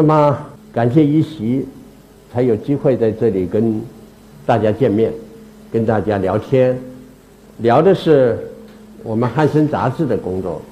[0.00, 0.34] 那么
[0.72, 1.68] 感谢一席，
[2.32, 3.82] 才有机会在这里跟
[4.46, 5.12] 大家见面，
[5.70, 6.74] 跟大家聊天，
[7.58, 8.38] 聊的是
[9.02, 10.62] 我们汉森杂志的工作。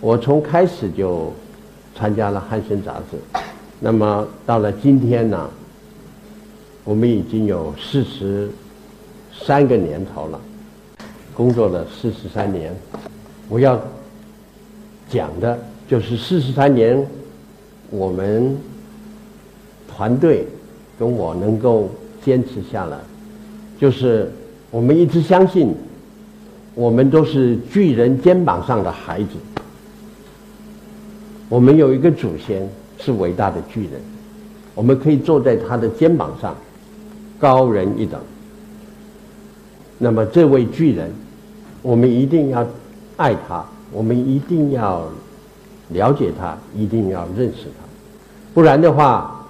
[0.00, 1.32] 我从开始就
[1.96, 3.40] 参加了汉森杂志，
[3.80, 5.50] 那么到了今天呢，
[6.84, 8.48] 我们已经有四十
[9.44, 10.40] 三个年头了，
[11.34, 12.72] 工作了四十三年。
[13.48, 13.82] 我要
[15.08, 15.58] 讲的
[15.88, 17.04] 就是四十三年，
[17.92, 18.56] 我们
[19.86, 20.46] 团队
[20.98, 21.90] 跟我能够
[22.24, 22.96] 坚持下来，
[23.78, 24.32] 就是
[24.70, 25.74] 我们一直相信，
[26.74, 29.30] 我们都是巨人肩膀上的孩子。
[31.50, 32.66] 我们有一个祖先
[32.98, 34.00] 是伟大的巨人，
[34.74, 36.56] 我们可以坐在他的肩膀上，
[37.38, 38.18] 高人一等。
[39.98, 41.12] 那么这位巨人，
[41.82, 42.66] 我们一定要。
[43.18, 45.06] 爱他，我们一定要
[45.90, 47.81] 了解他，一定要认识他，
[48.54, 49.46] 不然的话，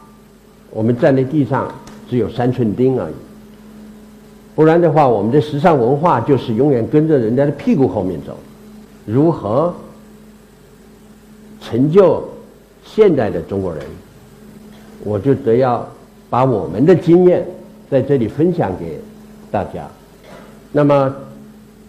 [0.70, 1.72] 我们站在地上
[2.08, 3.14] 只有三寸钉而已。
[4.54, 8.38] 不然的话，我们的时尚文化就是永远跟着人家的屁股后面走。
[9.06, 9.74] 如何
[11.60, 12.22] 成就
[12.84, 13.82] 现代的中国人？
[15.04, 15.88] 我就得要
[16.30, 17.46] 把我们的经验
[17.90, 19.00] 在这里分享给
[19.50, 19.86] 大家。
[20.70, 21.14] 那么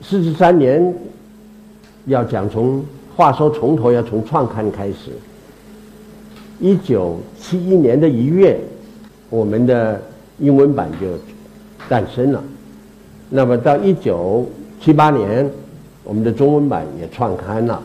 [0.02, 0.94] 四十三年。
[2.06, 2.84] 要讲从
[3.16, 5.14] 话说从头，要从创刊开始。
[6.60, 8.60] 一九七一年的一月，
[9.30, 10.02] 我们的
[10.40, 11.08] 英文版就
[11.90, 12.44] 诞生了。
[13.30, 14.48] 那么到一九
[14.80, 15.50] 七八年，
[16.04, 17.82] 我们的中文版也创刊了。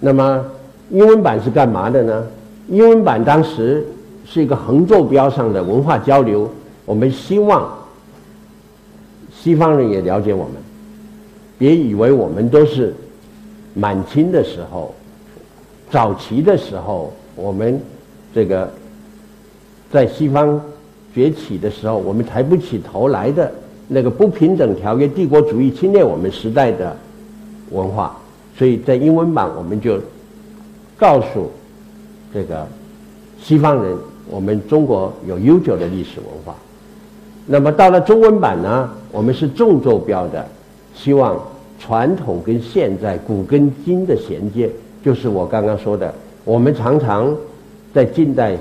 [0.00, 0.44] 那么
[0.90, 2.26] 英文版是干嘛的呢？
[2.68, 3.86] 英文版当时
[4.24, 6.50] 是一个横坐标上的文化交流，
[6.84, 7.72] 我们希望
[9.34, 10.54] 西方人也了解我们，
[11.58, 12.94] 别以为我们都是。
[13.78, 14.94] 满清的时候，
[15.90, 17.80] 早期的时候，我们
[18.34, 18.68] 这个
[19.92, 20.60] 在西方
[21.14, 23.52] 崛起的时候，我们抬不起头来的
[23.86, 26.96] 那个不平等条约、帝国主义侵略我们时代的
[27.70, 28.18] 文化，
[28.58, 30.00] 所以在英文版我们就
[30.96, 31.50] 告诉
[32.34, 32.66] 这个
[33.40, 33.96] 西方人，
[34.28, 36.54] 我们中国有悠久的历史文化。
[37.46, 40.44] 那么到了中文版呢，我们是纵坐标的，
[40.94, 41.38] 希望。
[41.78, 44.70] 传统跟现在古跟今的衔接，
[45.04, 46.12] 就是我刚刚说的。
[46.46, 47.36] 我们常常
[47.92, 48.56] 在近代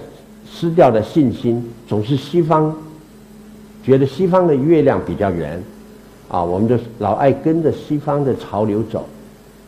[0.51, 2.75] 失掉的信心，总是西方
[3.83, 5.61] 觉得西方的月亮比较圆，
[6.27, 9.05] 啊，我们就老爱跟着西方的潮流走。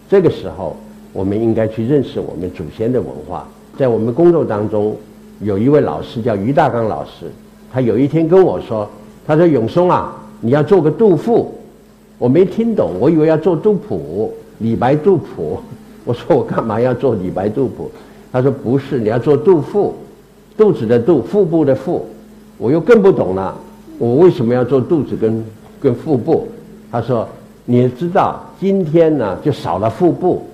[0.09, 0.75] 这个时候，
[1.13, 3.47] 我们应该去认识我们祖先的文化。
[3.77, 4.97] 在我们工作当中，
[5.41, 7.31] 有一位老师叫于大刚老师，
[7.71, 8.89] 他有一天跟我说
[9.27, 11.53] ：“他说永松啊，你要做个杜甫。”
[12.17, 15.59] 我没听懂，我以为要做杜甫，李白杜甫。
[16.07, 17.91] 我说我干嘛要做李白杜甫？
[18.31, 19.93] 他说不是，你要做杜甫，
[20.55, 22.07] 肚子的肚，腹部的腹。
[22.57, 23.53] 我又更不懂了，
[23.99, 25.45] 我为什么要做肚子跟
[25.81, 26.47] 跟腹部？
[26.89, 27.27] 他说
[27.65, 30.45] 你知道，今天呢就少了腹部，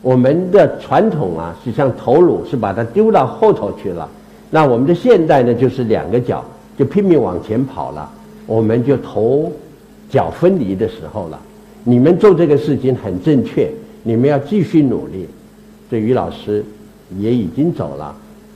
[0.00, 4.08] 我们的传统啊是像头颅，是把它丢到后头去了。
[4.48, 6.42] 那我们的现代呢就是两个脚，
[6.78, 8.10] 就拼命往前跑了，
[8.46, 9.52] 我们就头。
[10.10, 11.40] 脚分离的时候了，
[11.82, 13.68] 你们做这个事情很正确，
[14.04, 15.28] 你们要继续努力。
[15.90, 16.64] 这于老师
[17.18, 18.04] 也已经走了，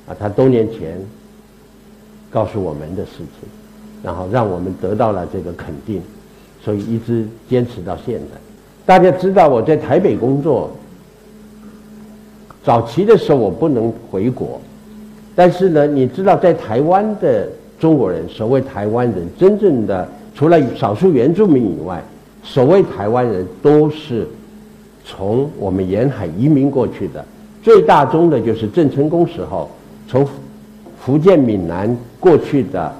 [0.07, 0.99] 啊，他多年前
[2.31, 3.49] 告诉我们的事情，
[4.03, 6.01] 然后让我们得到了这个肯定，
[6.65, 8.39] 所以一直坚持到现在。
[8.87, 10.71] 大家知道我在台北工作，
[12.65, 14.61] 早期的时候我不能回国，
[15.35, 17.49] 但是呢，你知道在台湾的
[17.79, 20.09] 中国人，所谓台湾人，真正的。
[20.35, 22.01] 除了少数原住民以外，
[22.45, 24.25] 所谓台湾人都是
[25.09, 27.25] 从我们沿海移民过去的。
[27.63, 29.69] 最大宗的就是郑成功时候
[30.07, 30.27] 从
[31.01, 32.95] 福建闽南过去的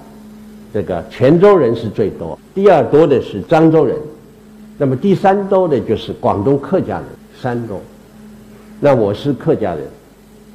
[0.73, 3.97] 这个泉州人是最多，第二多的是漳州人，
[4.79, 7.05] 那么第三多的就是广东客家人，
[7.41, 7.79] 山东。
[8.81, 9.85] 那我是客家人，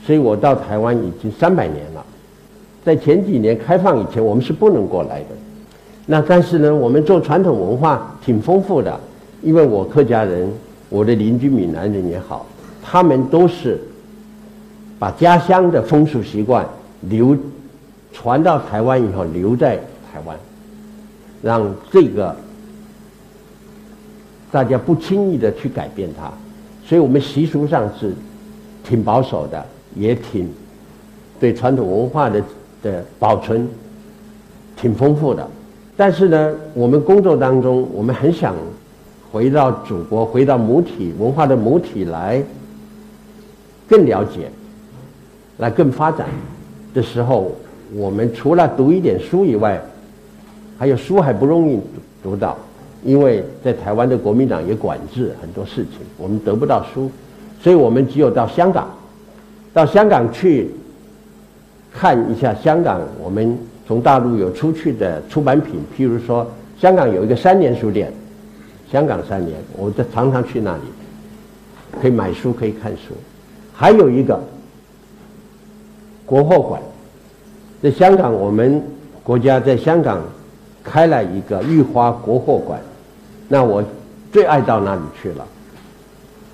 [0.06, 2.04] 所以我到台湾已经三百年了。
[2.84, 5.28] 在前几年开放以前，我们是不能过来的。
[6.06, 9.00] 那但是呢，我们做传统文化挺丰富的，
[9.42, 10.52] 因为我客家人，
[10.94, 12.46] 我的邻居闽南人也好，
[12.84, 13.80] 他们都是
[15.00, 16.64] 把家乡的风俗习惯
[17.10, 17.36] 留
[18.14, 20.38] 传到台湾以后留在台湾，
[21.42, 22.36] 让这个
[24.52, 26.32] 大家不轻易的去改变它，
[26.86, 28.14] 所以我们习俗上是
[28.84, 29.66] 挺保守的，
[29.96, 30.48] 也挺
[31.40, 32.40] 对传统文化的
[32.84, 33.68] 的保存
[34.78, 35.50] 挺丰富的。
[35.98, 38.54] 但是呢，我们工作当中，我们很想
[39.34, 42.40] 回到祖国，回到母体文化的母体来
[43.88, 44.48] 更了解，
[45.58, 46.28] 来更发展。
[46.94, 47.52] 的时候，
[47.96, 49.82] 我们除了读一点书以外，
[50.78, 51.80] 还有书还不容易
[52.22, 52.56] 读到，
[53.04, 57.10] 因为在台湾的国民党也管制很多事情，我们得不到书，
[57.60, 58.88] 所以我们只有到香港，
[59.74, 60.70] 到香港去
[61.92, 63.58] 看一下香港我们
[63.88, 66.48] 从大陆有出去的出版品，譬如说
[66.80, 68.14] 香港有一个三联书店，
[68.94, 70.84] 香港三年，我就常常去那里，
[72.00, 73.16] 可以买书，可以看书，
[73.74, 74.40] 还有一个。
[76.26, 76.82] 国货馆，
[77.82, 78.82] 在香港，我们
[79.24, 80.22] 国家在香港
[80.82, 82.80] 开了一个玉花国货馆，
[83.50, 83.84] 那我
[84.32, 85.46] 最爱到那里去了。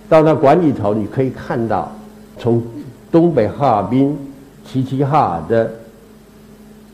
[0.09, 1.91] 到那馆里头，你可以看到
[2.39, 2.63] 从
[3.11, 4.17] 东北哈尔滨、
[4.65, 5.71] 齐齐哈尔的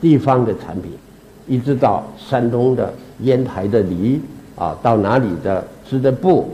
[0.01, 0.91] 地方的产品，
[1.47, 4.19] 一直到山东的烟台的梨
[4.55, 6.49] 啊，到哪里的织的布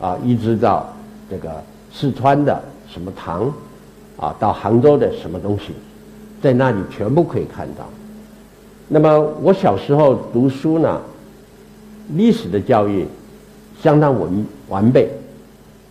[0.00, 0.86] 啊，一直到
[1.30, 1.62] 这个
[1.92, 3.52] 四川的什么糖。
[4.16, 5.74] 啊，到杭州的什么东西，
[6.40, 7.84] 在那里全部可以看到。
[8.86, 11.00] 那么我小时候读书呢，
[12.10, 13.08] 历史的教育
[13.82, 15.10] 相当完完备，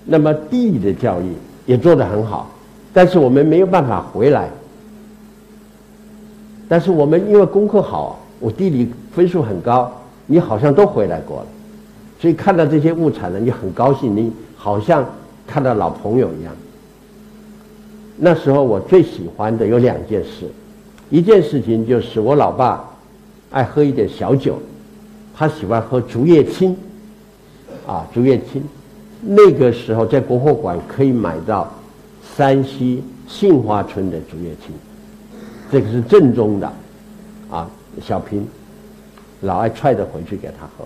[0.05, 1.33] 那么地理的教育
[1.65, 2.50] 也做得很好，
[2.94, 4.50] 但是我们没有办法回来。
[6.69, 9.91] 但是我们因为功课好，我地理分数很高，
[10.25, 11.48] 你好像都回来过了，
[12.20, 15.06] 所以看到这些物产呢，你很高兴，你好像
[15.46, 16.54] 看到老朋友一样。
[18.16, 20.50] 那时候我最喜欢的有两件事，
[21.10, 22.88] 一件事情就是我老爸
[23.52, 24.60] 爱喝一点小酒，
[25.36, 26.75] 他喜欢喝竹叶青，
[27.86, 28.64] 啊，竹叶青，
[29.22, 31.70] 那个时候在国货馆可以买到
[32.38, 34.74] 山西杏花村的竹叶青，
[35.72, 36.72] 这个是正宗的，
[37.50, 37.68] 啊，
[38.02, 38.48] 小瓶，
[39.44, 40.86] 老爱揣着回去给他喝，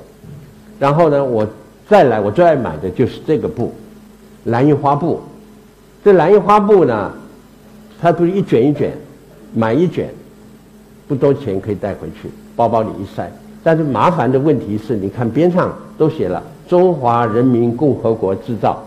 [0.79, 1.47] 然后呢，我
[1.87, 3.73] 再来我最爱买的就是这个布，
[4.43, 5.21] 蓝印花布。
[6.03, 7.11] 这蓝印花布呢，
[8.01, 8.91] 它不是一卷一卷，
[9.53, 10.09] 买一卷，
[11.07, 13.31] 不多钱可以带回去，包包里一塞。
[13.63, 18.81] 但是麻烦的问题是，你看边上都写了“中华人民共和国制造”，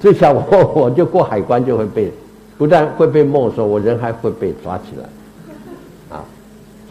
[0.00, 0.42] 这下我
[0.74, 2.12] 我就过海关就会被，
[2.58, 5.08] 不但会被没收，我人还会被抓起来，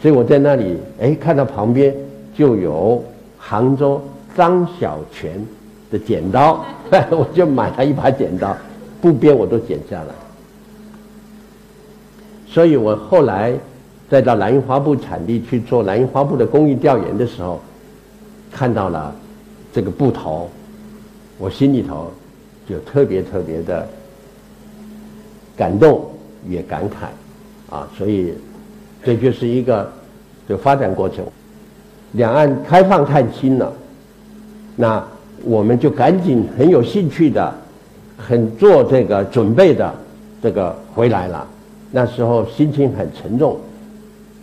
[0.00, 1.94] 所以我在那里，哎，看到旁边
[2.34, 3.04] 就有
[3.38, 4.00] 杭州
[4.36, 5.44] 张小泉
[5.90, 6.64] 的剪刀，
[7.10, 8.56] 我就买了一把剪刀。
[9.02, 10.14] 布边我都剪下来，
[12.46, 13.54] 所以我后来
[14.10, 17.60] 再到蓝印花布产地去做蓝印花布的工艺调研的时候，
[18.52, 19.14] 看到了
[19.72, 20.50] 这个布头，
[21.38, 22.12] 我心里头
[22.68, 23.88] 就特别特别的
[25.56, 26.04] 感动，
[26.46, 28.34] 也感慨，啊，所以
[29.04, 29.90] 这就是一个
[30.48, 31.24] 的发展过程。
[32.12, 33.72] 两岸开放探亲了，
[34.76, 35.04] 那
[35.44, 37.54] 我们就赶紧很有兴趣的。
[38.22, 39.94] 很做这个准备的，
[40.42, 41.46] 这个回来了，
[41.90, 43.56] 那时候心情很沉重。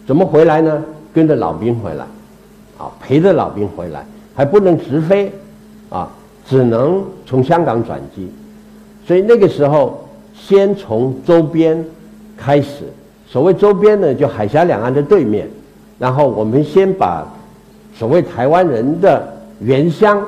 [0.07, 0.83] 怎么回来呢？
[1.13, 2.03] 跟着老兵回来，
[2.80, 4.03] 啊，陪着老兵回来，
[4.33, 5.31] 还不能直飞，
[5.89, 6.10] 啊，
[6.50, 8.27] 只能从香港转机。
[9.06, 11.86] 所以那个时候，先从周边
[12.36, 12.91] 开始。
[13.27, 15.48] 所谓周边呢，就海峡两岸的对面。
[16.00, 17.27] 然后我们先把
[17.96, 19.27] 所谓台湾人的
[19.60, 20.25] 原乡，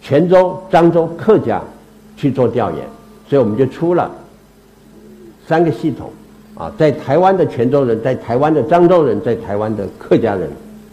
[0.00, 1.62] 泉州、漳州客家。
[2.14, 2.78] 去做调研，
[3.28, 4.08] 所以我们就出了
[5.48, 6.08] 三个系统，
[6.54, 10.48] 啊，在台湾的泉州人，在台湾的漳州人，在台湾的客家人，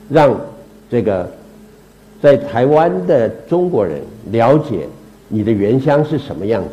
[0.09, 0.35] 让
[0.89, 1.29] 这个
[2.19, 4.01] 在台湾的中国人
[4.31, 4.87] 了解
[5.27, 6.69] 你的原乡是什么样子。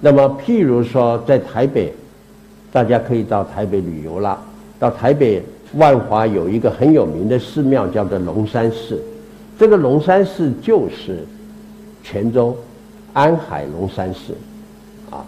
[0.00, 1.92] 那么，譬如说在台北，
[2.76, 4.38] 大家可以到台北旅游了。
[4.78, 5.42] 到台北
[5.76, 9.00] 万华有一个很有名的寺庙，叫做龙山寺。
[9.58, 11.24] 这个龙山寺就是
[12.04, 12.54] 泉州。
[13.14, 14.34] 安海龙山寺，
[15.10, 15.24] 啊，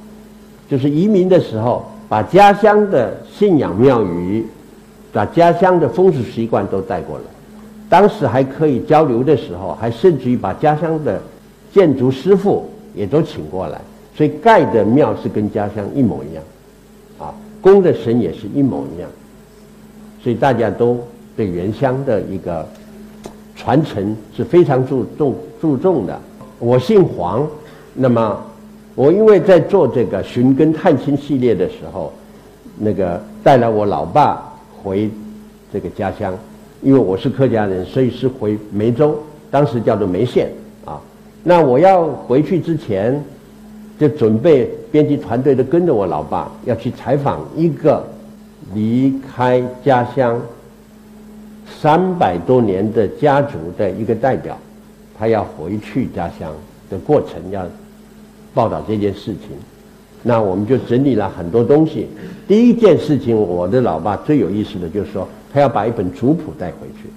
[0.69, 4.47] 就是移民的时候，把家乡的信仰庙宇，
[5.11, 7.25] 把家乡的风俗习惯都带过来。
[7.89, 11.19] 当时还可以交流的时候，还甚至于把家乡的
[11.73, 13.81] 建筑师傅也都请过来，
[14.15, 16.45] 所以盖的庙是跟家乡一模一样，
[17.61, 19.09] 公的神也是一模一样，
[20.23, 20.99] 所以大家都
[21.37, 22.67] 对原乡的一个
[23.57, 26.19] 传承是非常注重注重的。
[26.59, 27.47] 我姓黄。
[28.01, 28.41] 那么，
[28.95, 32.13] 我因为在做这个寻根探亲系列的时候，
[32.79, 35.11] 那个带了我老爸回
[35.73, 36.33] 这个家乡，
[36.81, 39.19] 因为我是客家人，所以是回梅州，
[39.51, 40.49] 当时叫做梅县
[40.85, 41.01] 啊。
[41.43, 43.21] 那我要回去之前，
[43.99, 48.05] 就准备编辑团队都跟着我老爸要去采访一个
[48.75, 50.41] 离开家乡
[51.81, 54.57] 三百多年的家族的一个代表，
[55.19, 56.53] 他要回去家乡
[56.89, 57.67] 的过程要。
[58.55, 59.51] 报道这件事情，
[60.23, 62.09] 那我们就整理了很多东西。
[62.49, 67.09] 第一件事情，我的老爸最有意思的就是说，他要把一本族谱带回去，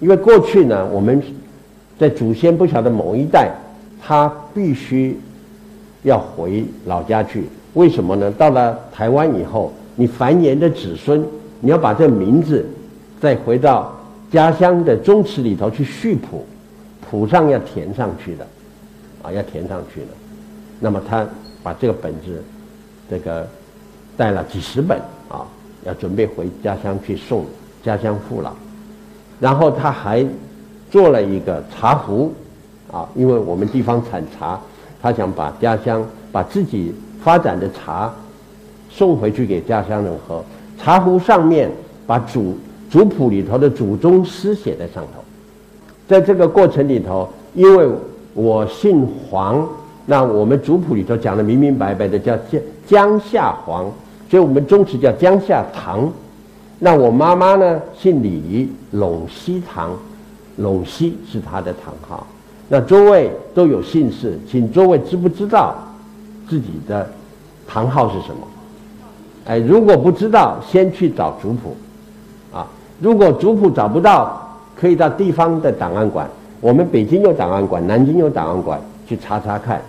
[0.00, 1.20] 因为过去呢，我们
[1.98, 3.50] 在祖先不晓得某一代，
[4.00, 5.18] 他必须
[6.06, 7.48] 要回老家去。
[7.74, 8.30] 为什么呢？
[8.30, 11.22] 到了台湾以后，你繁衍的子孙，
[11.60, 12.64] 你要把这名字
[13.20, 13.92] 再回到
[14.30, 16.46] 家乡的宗祠里头去续谱，
[17.02, 18.46] 谱上要填上去的，
[19.20, 20.06] 啊，要填上去的。
[20.78, 21.26] 那么他
[21.60, 22.40] 把这个本子，
[23.10, 23.44] 这个
[24.16, 24.96] 带了几十本
[25.28, 25.44] 啊，
[25.84, 27.44] 要准备回家乡去送
[27.82, 28.52] 家乡父老。
[29.40, 30.24] 然后他还
[30.88, 32.32] 做了一个茶壶，
[32.92, 34.58] 啊，因为我们地方产茶，
[35.06, 36.94] 他想把家乡把自己。
[37.22, 38.14] 发展的茶
[38.88, 40.44] 送回去给家乡人喝，
[40.78, 41.68] 茶壶上面
[42.06, 42.56] 把祖
[42.88, 45.20] 族谱里头的祖宗诗写在上头。
[46.06, 47.90] 在这个过程里头，因为
[48.32, 49.68] 我姓黄，
[50.04, 53.90] 那我们族谱里头讲的明明白白的叫江江夏黄，
[54.30, 56.08] 所以我们宗祠叫江夏堂。
[56.78, 59.90] 那我妈妈呢姓李，陇西堂，
[60.60, 62.24] 陇西是她的堂号。
[62.68, 65.74] 那诸位都有姓氏，请诸位知不知道？
[66.48, 67.08] 自己的
[67.66, 68.46] 堂号是什么？
[69.46, 71.76] 哎，如果不知道，先去找族谱，
[72.52, 72.66] 啊，
[73.00, 76.28] 如果族谱找不到，可以到地方的档案馆，
[76.60, 79.80] 我们北京有档案馆，南京有档案馆，去查查看。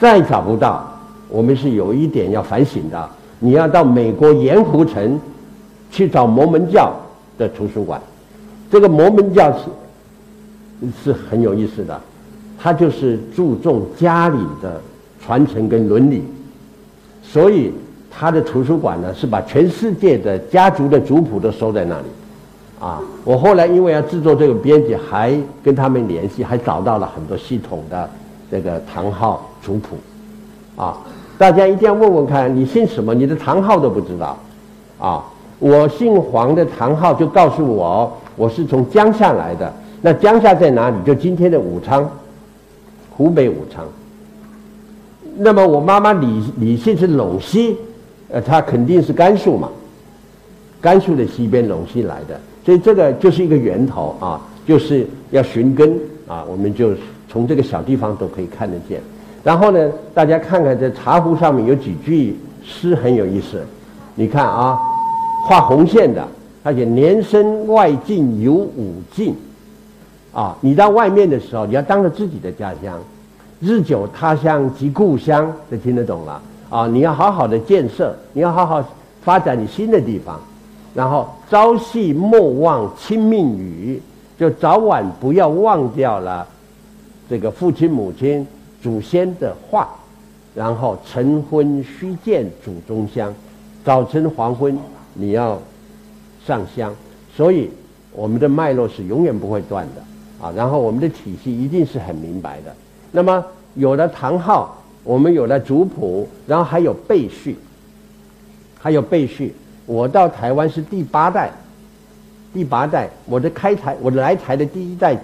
[0.00, 0.84] 再找不到，
[1.28, 5.20] 我们是有一点要反省的，你要到美国盐湖城
[5.90, 6.92] 去找摩门教
[7.38, 8.00] 的图书馆。
[8.70, 12.00] 这个摩门教是是很有意思的，
[12.64, 14.80] 他就是注重家里的。
[15.26, 16.22] 传承跟伦理，
[17.22, 17.72] 所以
[18.10, 22.04] 他的图书馆呢是把全世界的家族的族谱都收在那里，
[22.78, 28.06] 啊，我后来因为要制作这个编辑，还跟他们联系，还找到了很多系统的
[28.50, 29.96] 这个堂号族谱，
[30.76, 30.98] 啊，
[31.38, 34.36] 大家一定要问问看你姓什么，你的堂号都不知道，
[34.98, 35.24] 啊，
[35.58, 40.96] 我姓黄的堂号就告诉我我是从江夏来的，那江夏在哪里？
[41.06, 42.06] 就今天的武昌，
[43.16, 43.84] 湖北武昌。
[45.36, 47.76] 那么我妈妈李李姓是陇西，
[48.30, 49.68] 呃，她肯定是甘肃嘛，
[50.80, 56.92] 甘肃的西边陇西来的，所以这个就是一个源头啊，就是要寻根啊，我们就
[57.28, 59.00] 从这个小地方都可以看得见。
[59.42, 63.60] 然后呢，大家看看这茶壶上面有几句诗很有意思，
[64.14, 64.78] 你看啊，
[65.48, 66.26] 画红线的，
[66.62, 69.34] 而且年深外境有五境，
[70.34, 72.98] 啊，你到外面的时候，你要当着自己的家乡。
[73.60, 76.86] 日久他乡即故乡，这听得懂了啊！
[76.86, 78.84] 你要好好的建设，你要好好
[79.22, 80.38] 发展你新的地方，
[80.92, 84.02] 然后朝夕莫忘亲命语，
[84.38, 86.46] 就早晚不要忘掉了
[87.30, 88.46] 这个父亲母亲
[88.82, 89.88] 祖先的话，
[90.54, 93.32] 然后晨昏须见祖宗香，
[93.82, 94.76] 早晨黄昏
[95.14, 95.58] 你要
[96.44, 96.92] 上香，
[97.34, 97.70] 所以
[98.12, 100.02] 我们的脉络是永远不会断的
[100.44, 100.52] 啊！
[100.54, 102.74] 然后我们的体系一定是很明白的。
[103.10, 103.42] 那么
[103.76, 107.56] 有了堂号，我们有了族谱，然后还有辈序，
[108.78, 109.54] 还有辈序。
[109.86, 111.50] 我到台湾是第八代，
[112.52, 115.16] 第八代，我的开台，我来台的第一代，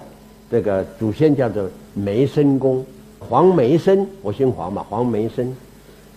[0.49, 2.83] 这个祖先叫做梅生公，
[3.19, 5.55] 黄梅生，我姓黄嘛，黄梅生。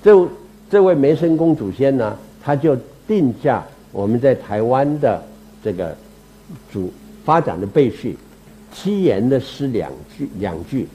[0.03, 0.27] 这
[0.71, 2.75] 这位梅生公祖先呢，他就
[3.07, 5.23] 定下我们在台湾的
[5.63, 5.95] 这个
[6.73, 6.91] 主
[7.23, 8.17] 发展的辈序，
[8.75, 10.89] 七言的诗两句，两句。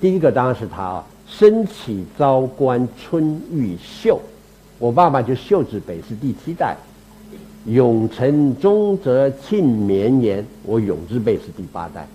[0.00, 4.20] 第一个当然是他啊，身起朝官春欲秀，
[4.78, 6.76] 我爸爸就秀字辈是第七代，
[7.66, 12.06] 永成中则庆绵延，我永字辈是第八代，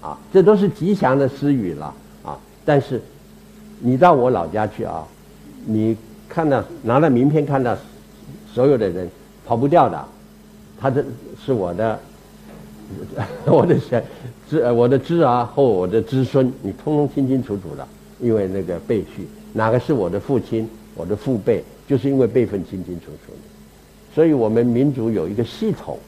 [0.00, 2.36] 啊，这都是吉祥的诗语了啊。
[2.64, 3.00] 但是
[3.78, 5.06] 你到我老家去啊，
[5.64, 5.96] 你
[6.28, 7.76] 看到拿了名片看到
[8.52, 9.08] 所有的人
[9.46, 10.04] 跑不掉的，
[10.80, 11.04] 他这
[11.44, 11.98] 是我的。
[13.46, 14.00] 我的小
[14.48, 17.86] 侄，我的侄儿和我的侄孙，你通通清清楚楚的，
[18.20, 23.38] 因为那个辈序，哪个是我的父亲，我的父辈，就是因为辈分清清楚楚的。
[24.14, 25.98] 所以我们民族有一个系统。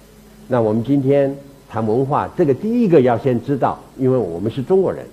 [0.49, 1.35] 那我们今天
[1.69, 5.07] 谈文化，这个第一个要先知道，因为我们是中国人，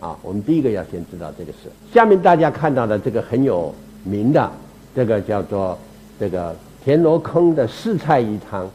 [0.00, 1.70] 啊，我们第一个要先知道这个事。
[1.92, 4.50] 下面大家看到的这个很有名的，
[4.96, 5.78] 这个叫做
[6.18, 6.54] 这个
[6.84, 8.68] 田螺坑的四菜一汤，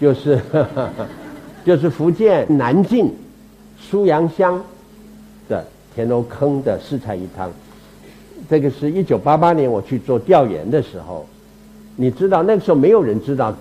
[0.00, 0.40] 就是。
[1.64, 3.10] 就是福建南靖
[3.78, 4.62] 苏阳乡
[5.48, 5.64] 的
[5.94, 7.50] 田螺坑的四菜一汤，
[8.48, 11.26] 这个是一九八八年我去做调研的时候，
[11.96, 13.54] 你知道那个时候没有人知道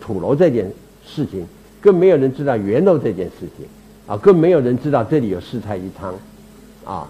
[0.00, 0.70] 土楼这件
[1.06, 1.46] 事情，
[1.80, 3.66] 更没有人知道圆楼这件事情，
[4.06, 6.14] 啊，更没有人知道这里有四菜一汤，
[6.84, 7.08] 啊，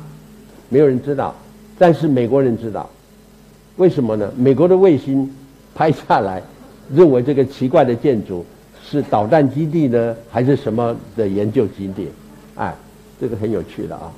[0.68, 1.34] 没有人知道，
[1.78, 2.88] 但是美国人知道，
[3.76, 4.30] 为什么呢？
[4.36, 5.34] 美国的卫星
[5.74, 6.42] 拍下来，
[6.94, 8.44] 认为这个奇怪的建筑
[8.88, 12.08] 是导弹基地呢，还是什么的研究基地？
[12.54, 12.74] 哎，
[13.20, 14.12] 这个很有趣的啊。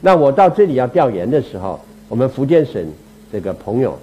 [0.00, 1.78] 那我到这里要调研的时候，
[2.08, 2.84] 我们福建省
[3.30, 3.96] 这个朋友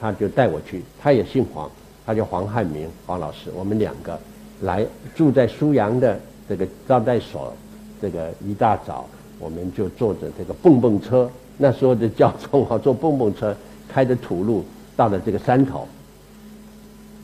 [0.00, 1.70] 他就带我去，他也姓黄，
[2.06, 4.18] 他叫黄汉明，黄老师，我们两个
[4.62, 7.52] 来住在苏阳的这个招待所，
[8.00, 9.06] 这个一大早
[9.38, 13.54] 我们就坐着这个蹦蹦车，那时候的交通啊，坐蹦蹦车。
[13.88, 14.64] 开着土路
[14.96, 15.86] 到了这个山头，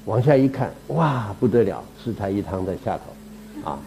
[0.09, 3.79] 往下一看，哇，不得了，四菜一汤在下头，啊，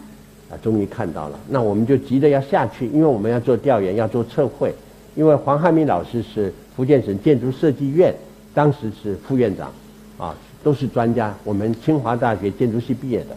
[0.48, 1.38] 啊，终于看到了。
[1.48, 4.72] 那我们就急着要下去，因为我们要做调研，要做测绘。
[5.16, 8.14] 因为黄汉明老师是福建省建筑设计院
[8.54, 9.72] 当时是副院长，
[10.16, 11.34] 啊，都是专家。
[11.42, 13.36] 我们清华大学建筑系毕业的，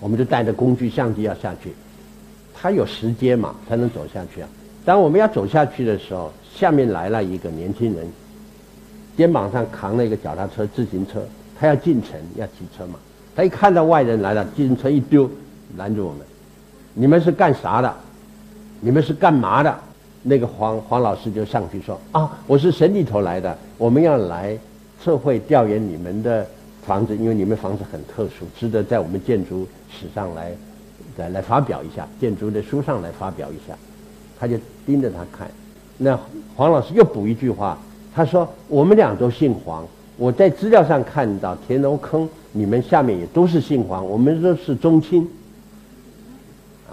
[0.00, 1.72] 我们就带着工具、相机要下去。
[2.54, 4.48] 他有时间嘛，才能走下去啊。
[4.82, 8.10] 当我们要走下去的时候，下面来了一个年轻人，
[9.14, 11.22] 肩膀上扛了一个脚踏车、自行车，
[11.60, 12.94] 他要进城要骑车嘛。
[13.36, 15.30] 他一看到外人来了，自行车一丢，
[15.76, 16.20] 拦住我们
[16.94, 17.94] ：“你们是干啥的？
[18.80, 19.78] 你们是干嘛的？”
[20.22, 24.56] 那个黄黄老师就上去说：“啊，我是省里头来的，我们要来
[25.02, 26.46] 测绘调研你们的
[26.82, 30.52] 房子，因为你们房子很特殊，值得在我们建筑史上来
[31.16, 33.76] 来来发表一下，建筑的书上来发表一下。”
[34.40, 35.50] 他就盯着他看，
[35.98, 36.18] 那
[36.56, 37.78] 黄老师又补一句话，
[38.14, 39.86] 他说：“我们俩都姓黄，
[40.20, 45.26] 我在资料上看到田楼坑，你们下面也都是姓黄，我们都是宗亲。”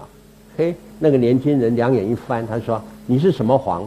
[0.56, 3.86] 嘿，那个年轻人两眼一翻，他说：“你是什么黄？”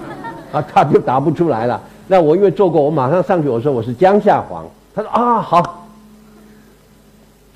[0.52, 1.80] 啊，他就答不出来了。
[2.08, 4.66] 那我因为做过，我马上上去我说我是江夏黄。
[4.94, 5.88] 他说：“啊，好。”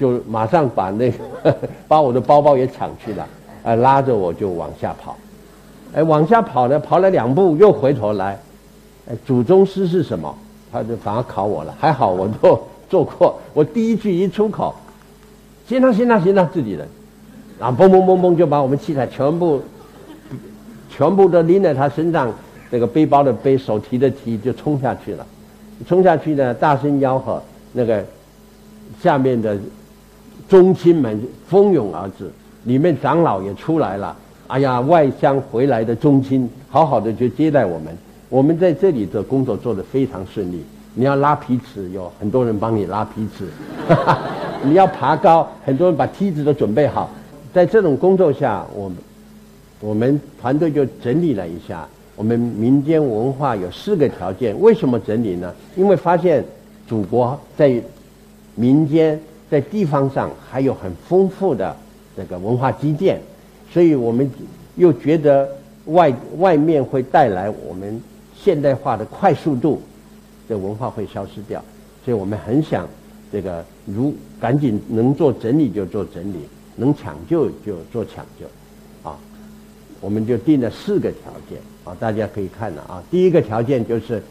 [0.00, 1.18] 就马上把那个
[1.86, 3.26] 把我的包包也抢去了。
[3.64, 5.14] 哎，拉着我就往下跑，
[5.92, 8.40] 哎，往下跑呢，跑了两步又回头来，
[9.10, 10.34] 哎，祖宗师是什么？
[10.72, 11.74] 他就反而考我了。
[11.78, 14.74] 还好我都做过，我第一句一出口，
[15.66, 16.86] 行了行了行了，自己人，
[17.58, 19.60] 然后嘣嘣嘣嘣就把我们器材全部，
[20.90, 22.32] 全部都拎在他身上，
[22.70, 25.26] 那个背包的背，手提的提，就冲下去了。
[25.86, 28.04] 冲下去呢，大声吆喝，那个
[29.00, 29.58] 下面的
[30.48, 32.30] 宗亲们蜂拥而至。
[32.64, 34.14] 里面长老也出来了，
[34.48, 37.96] 哎呀，外乡回来的宗亲，好好的就接待我们。
[38.30, 40.64] 我们在这里的工作做得非常顺利。
[40.94, 43.44] 你要拉皮尺，有很多人帮你拉皮尺；
[44.64, 47.10] 你要爬高，很多人把梯子都准备好。
[47.52, 48.98] 在这种工作下，我们
[49.80, 54.58] 我们团队就整理了一下，我们民间文化有四个条件。
[54.60, 55.52] 为什么整理呢？
[55.76, 56.44] 因为发现
[56.88, 57.82] 祖国在
[58.54, 61.76] 民间在地方上还有很丰富的。
[62.16, 63.18] 这个文化积淀，
[63.72, 64.28] 所以我们
[64.74, 65.48] 又觉得
[65.86, 67.98] 外外面会带来我们
[68.42, 69.82] 现代化的快速度，
[70.48, 71.62] 这文化会消失掉，
[72.04, 72.88] 所以我们很想
[73.30, 76.36] 这个如赶紧能做整理就做整理，
[76.76, 78.46] 能抢救就做抢救，
[79.08, 79.16] 啊，
[80.00, 84.22] 我们就定了四个条件啊，大家可以看了啊，第一个条件就是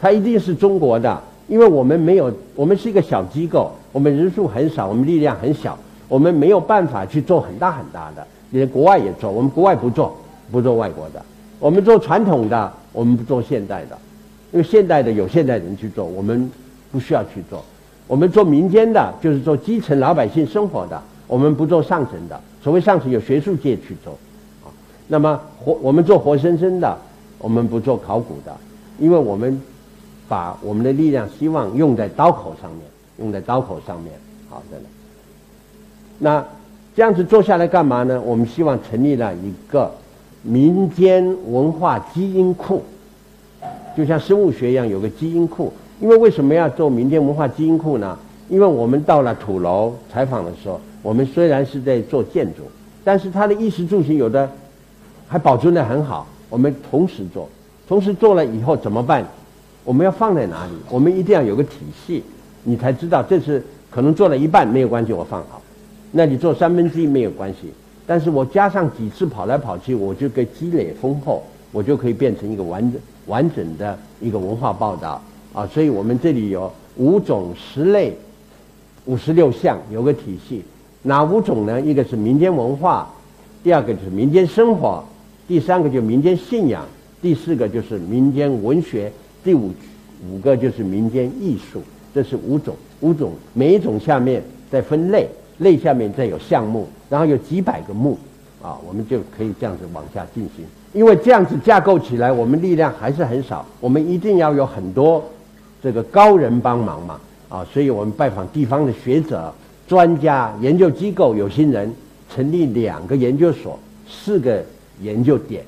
[0.00, 5.78] 它一定是中国的，因为我们没有，我们是一个小机构，我们人数很少，我们力量很小。
[6.08, 10.16] 我们没有办法去做很大很大的，连国外也做，我们国外不做，
[10.52, 11.20] 不做外国的，
[11.58, 13.98] 我们做传统的，我们不做现代的，
[14.52, 16.50] 因为现代的有现代人去做，我们
[16.92, 17.64] 不需要去做。
[18.06, 22.40] 我们做民间的，就是做基层老百姓生活的，我们不做上层的。
[22.62, 24.12] 所谓上层，有学术界去做，
[24.64, 24.70] 啊，
[25.08, 26.96] 那么活我们做活生生的，
[27.38, 28.56] 我们不做考古的，
[28.98, 29.60] 因为我们
[30.28, 32.82] 把我们的力量希望用在刀口上面，
[33.18, 34.12] 用在刀口上面，
[34.48, 34.78] 好的。
[36.18, 36.44] 那
[36.94, 38.20] 这样子做下来干嘛呢？
[38.20, 39.92] 我们希望成立了一个
[40.46, 42.82] 民间文化基因库，
[43.96, 45.72] 就像生物学一样有个基因库。
[46.00, 48.16] 因为为什么要做民间文化基因库呢？
[48.48, 52.62] 因为我们到了土楼采访的时候，我们虽然是在做建筑，
[53.02, 54.48] 但是它的衣食住行有的
[55.26, 56.26] 还保存的很好。
[56.48, 57.48] 我们同时做，
[57.88, 59.26] 同时做了以后怎么办？
[59.84, 60.72] 我们要放在哪里？
[60.90, 62.22] 我们一定要有个体系，
[62.62, 65.60] 你才知道这是可能做了一半没有关系，我放好。
[66.12, 67.72] 那你做三分之一没有关系，
[68.06, 71.42] 但是我加上几次跑来跑去，我就给积累丰厚，
[71.72, 75.20] 我就可以变成一个完整完整的一个文化报道
[75.52, 75.66] 啊！
[75.66, 78.16] 所以我们这里有五种十类，
[79.06, 80.62] 五十六项，有个体系。
[81.02, 81.80] 哪五种呢？
[81.80, 83.12] 一个是民间文化，
[83.64, 85.04] 第二个就是民间生活，
[85.48, 86.86] 第三个就民间信仰，
[87.20, 89.10] 第四个就是民间文学，
[89.42, 89.72] 第五
[90.30, 91.82] 五个就是民间艺术。
[92.14, 95.28] 这是五种，五种每一种下面再分类。
[95.58, 98.18] 类下面再有项目，然后有几百个目，
[98.62, 100.64] 啊，我们就可以这样子往下进行。
[100.92, 105.22] 因为这样子架构起来，我们力量还是很少，我们一定要有很多
[105.82, 109.52] 这个高人帮忙嘛，啊，所以我们拜访地方的学者、
[109.86, 111.92] 专家、研究机构、有心人，
[112.34, 114.64] 成立两个研究所、四个
[115.02, 115.62] 研究点，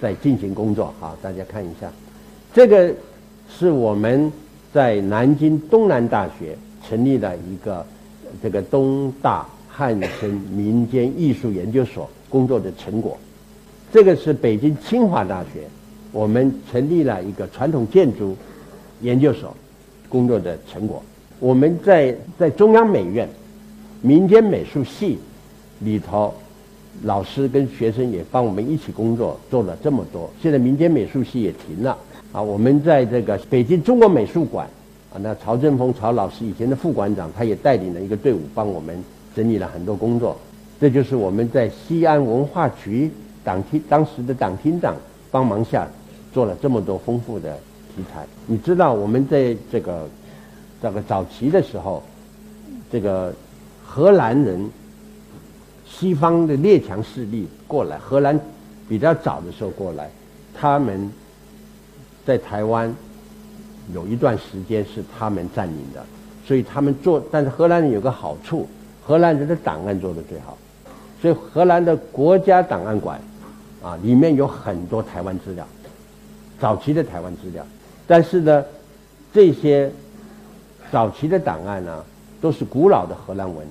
[0.00, 0.92] 在进行工作。
[1.00, 1.90] 好，大家看一下，
[2.52, 2.92] 这个
[3.48, 4.30] 是我们
[4.72, 7.84] 在南京东南大学成立了一个
[8.42, 13.18] 这个东大汉生民间艺术研究所工作的成果。
[13.92, 15.68] 这个是北京清华大学，
[16.10, 18.36] 我们成立了一个传统建筑
[19.00, 19.56] 研究所
[20.08, 21.02] 工作的成果。
[21.40, 23.28] 我们在在中央美院
[24.00, 25.18] 民间美术系
[25.80, 26.32] 里头，
[27.02, 30.30] 老师跟学生也帮我们一起工作，做了这么多。
[30.40, 31.98] 现在民间美术系也停了
[32.32, 32.40] 啊。
[32.40, 34.68] 我们在这个北京中国美术馆
[35.20, 39.02] 那曹振峰曹老师以前的副馆长，他也带领了一个队伍，帮我们
[39.34, 40.36] 整理了很多工作。
[40.80, 43.10] 这就是我们在西安文化局。
[43.44, 44.96] 党厅当时的党厅长
[45.30, 45.86] 帮忙下，
[46.32, 47.58] 做了这么多丰富的
[47.94, 48.24] 题材。
[48.46, 50.08] 你知道我们在这个
[50.80, 52.02] 这个早期的时候，
[52.90, 53.34] 这个
[53.84, 54.66] 荷兰人、
[55.86, 58.40] 西方的列强势力过来，荷兰
[58.88, 60.10] 比较早的时候过来，
[60.54, 61.12] 他们
[62.24, 62.90] 在台湾
[63.92, 66.04] 有一段时间是他们占领的，
[66.46, 67.22] 所以他们做。
[67.30, 68.66] 但是荷兰人有个好处，
[69.02, 70.56] 荷兰人的档案做的最好，
[71.20, 73.20] 所以荷兰的国家档案馆。
[73.82, 75.66] 啊，里面有很多台湾资料，
[76.58, 77.62] 早期的台湾资料，
[78.06, 78.64] 但是呢，
[79.30, 79.90] 这些
[80.90, 82.02] 早期的档案呢，
[82.40, 83.66] 都是古老的荷兰文，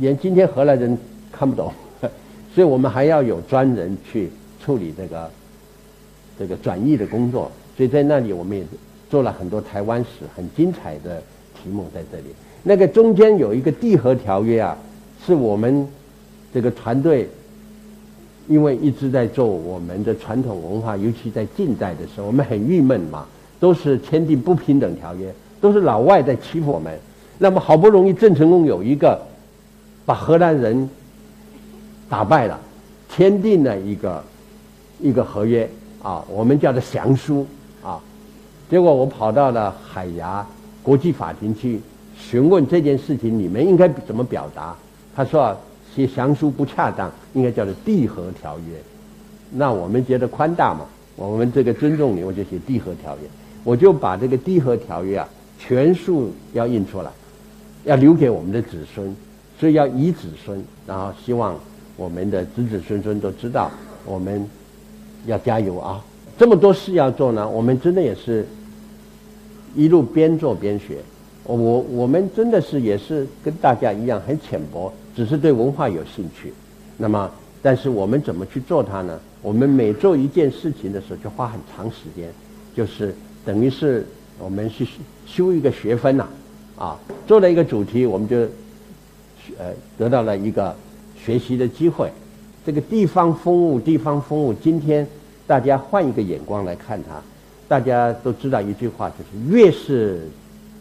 [0.00, 0.96] 连今天荷兰人
[1.30, 1.70] 看不懂，
[2.54, 4.30] 所以我们还要有专人去
[4.64, 5.30] 处理这个
[6.38, 7.52] 这个转译的工作。
[7.76, 8.64] 所以在那里，我们也
[9.14, 11.22] 做了很多台湾史很精彩的
[11.54, 12.34] 题目在这里。
[12.64, 14.76] 那个中间有一个地核条约啊，
[15.24, 15.86] 是我们
[16.52, 17.28] 这个团队。
[18.48, 23.24] 因为一直在做我们的传统文化，尤其在近代的时候，我们很郁闷嘛，
[23.58, 26.92] 都是签订不平等条约，都是老外在欺负我们。
[27.38, 29.18] 那么好不容易郑成功有一个
[30.04, 30.90] 把荷兰人
[32.08, 32.60] 打败了，
[33.08, 34.22] 签订了一个
[35.00, 35.66] 一个合约
[36.02, 37.46] 啊，我们叫做降书。
[38.70, 40.46] 结果我跑到了海牙
[40.82, 41.80] 国际法庭去
[42.16, 44.76] 询问这件事情，你们应该怎么表达？
[45.14, 45.56] 他说啊。
[45.94, 48.64] 写降书不恰当，应该叫做缔和条约。
[49.52, 50.80] 那我们觉得宽大嘛，
[51.14, 53.28] 我们这个尊重你，我就写缔和条约。
[53.62, 57.12] 我就把这个缔和条约啊，全数要印出来，
[57.84, 59.14] 要留给我们的子孙，
[59.60, 61.56] 所以要遗子孙，然后希望
[61.96, 63.70] 我们的子子孙孙都知道，
[64.04, 64.44] 我们
[65.26, 66.04] 要加油啊！
[66.38, 68.46] 这么多事要做呢，我们真的也是
[69.74, 70.98] 一路边做边学。
[71.44, 74.92] 我我们真的是也是跟大家一样很浅薄。
[75.14, 76.52] 只是对文化有兴趣，
[76.96, 77.30] 那么，
[77.62, 79.16] 但是我们怎么去做它呢？
[79.42, 82.28] 我们每做一件事情的时候，就花很长时间，
[82.74, 84.04] 就是等于是
[84.40, 84.84] 我们去
[85.24, 86.26] 修一个学分呐，
[86.76, 88.38] 啊，做了一个主题，我们就
[89.56, 90.74] 呃得到了一个
[91.16, 92.10] 学习的机会。
[92.66, 95.06] 这个地方风物，地方风物，今天
[95.46, 97.20] 大家换一个眼光来看它，
[97.68, 100.28] 大家都知道一句话，就是越是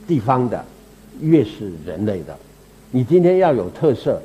[0.07, 0.63] 地方的，
[1.19, 2.37] 越是人类的。
[2.91, 4.21] 你今天要有特色，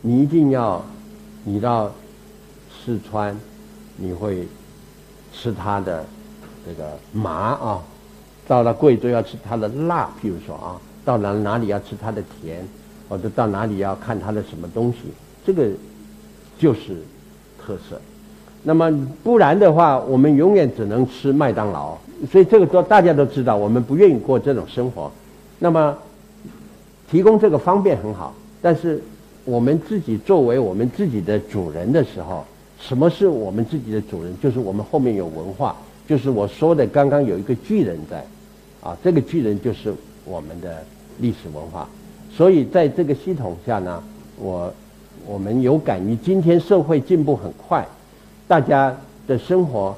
[0.00, 0.84] 你一定要，
[1.44, 1.90] 你到
[2.84, 3.36] 四川，
[3.96, 4.46] 你会
[5.32, 6.04] 吃它的
[6.66, 7.82] 这个麻啊；
[8.46, 12.64] 到了贵州要吃它的辣，譬如说啊；到哪哪里要吃它的甜，
[13.08, 14.98] 或者到哪里要看它的什么东西，
[15.44, 15.68] 这个
[16.58, 17.02] 就是
[17.58, 18.00] 特色。
[18.62, 18.90] 那么
[19.22, 21.96] 不然的话，我们永远只能吃麦当劳。
[22.30, 25.10] 所以这个都大家都知道，我们不愿意过这种生活。
[25.58, 25.96] 那么。
[27.10, 28.98] 提供这个方便很好，但是
[29.44, 32.42] 我们自己作为我们自己的主人的时候，
[32.80, 34.34] 什么是我们自己的主人？
[34.42, 35.76] 就是我们后面有文化，
[36.08, 38.24] 就是我说的刚刚有一个巨人在，
[38.80, 39.92] 啊，这个巨人就是
[40.24, 40.82] 我们的
[41.18, 41.86] 历史文化。
[42.34, 44.02] 所以在这个系统下呢，
[44.38, 44.72] 我
[45.26, 47.86] 我们有感于今天社会进步很快，
[48.46, 48.94] 大家
[49.26, 49.96] 的生活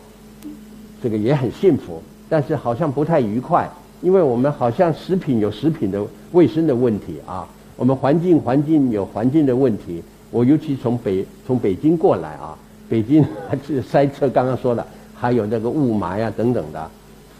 [1.03, 3.69] 这个也很幸福，但是好像不太愉快。
[4.03, 10.03] 因为我们好像食品有食品的卫生的问题啊，我们环境环境有环境的问题。
[10.31, 12.55] 我尤其从北 从北京过来啊，
[12.89, 16.91] 北京还是塞车，刚刚说了，还有那个雾霾啊等等的，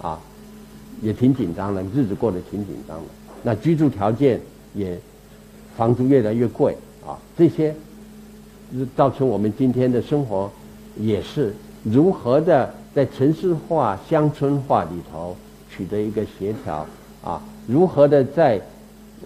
[0.01, 0.19] 啊，
[1.03, 3.05] 也挺紧张的，日子过得挺紧张的。
[3.43, 4.41] 那居住条件
[4.75, 4.99] 也
[5.77, 6.75] 房租越来越贵
[7.07, 7.75] 啊，这些
[8.97, 10.51] 造成我们今天的生活
[10.97, 15.37] 也是如何的在城市化、乡村化里头。
[15.77, 16.87] 取得一个协调
[17.25, 18.61] 啊，如何的在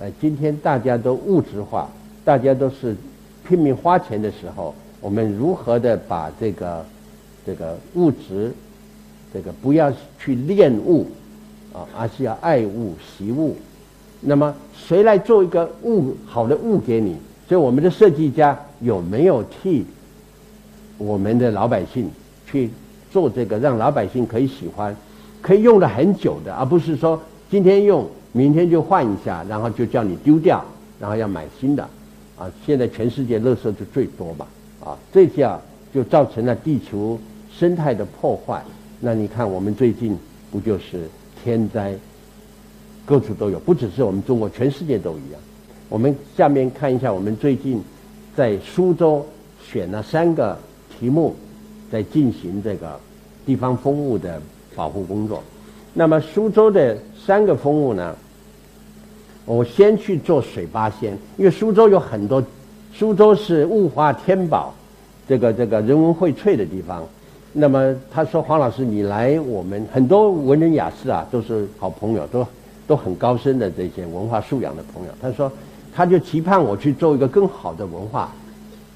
[0.01, 1.87] 呃今天大家都物质化，
[2.25, 2.97] 大家都是
[3.47, 6.83] 拼命花钱的时候，我们如何的把这个
[7.45, 8.51] 这个物质，
[9.31, 11.07] 这个不要去恋物
[11.75, 13.55] 啊，而是要爱物惜物。
[14.23, 17.15] 那么谁来做一个物好的物给你？
[17.47, 19.85] 所以我们的设计家有没有替
[20.99, 22.11] 我们的老百姓
[22.47, 22.69] 去
[23.11, 24.95] 做这个，让老百姓可以喜欢，
[25.41, 30.63] 可以用了很久的，而不是说今天用，明天就换一下，然后就叫你丢掉，
[31.01, 31.89] 然后要买新的。
[32.37, 34.47] 啊，现在全世界垃圾就最多嘛，
[34.85, 35.59] 啊，这下
[35.93, 37.19] 就造成了地球
[37.53, 38.63] 生态的破坏。
[39.01, 40.17] 那你看我们最近
[40.51, 41.09] 不就是
[41.43, 41.95] 天灾？
[43.05, 45.41] 各处都有，不只是我们中国，全世界都一样。
[45.89, 47.83] 我们下面看一下，我们最近
[48.37, 49.25] 在苏州
[49.67, 50.59] 选了三个
[50.99, 51.35] 题目，
[51.91, 52.99] 在进行这个
[53.47, 54.41] 地方风物的
[54.75, 55.43] 保护工作。
[55.95, 58.15] 那么苏州的三个风物呢，
[59.45, 62.43] 我先去做水八仙，因为苏州有很多，
[62.93, 64.75] 苏州是物化天宝，
[65.29, 67.03] 这个这个人文荟萃的地方。
[67.53, 72.47] 那么他说黄老师，你来我们很多文人雅士啊，都是好朋友，都。
[72.89, 75.53] 都很高深的这些文化素养的朋友，他说，
[75.95, 78.33] 他就期盼我去做一个更好的文化。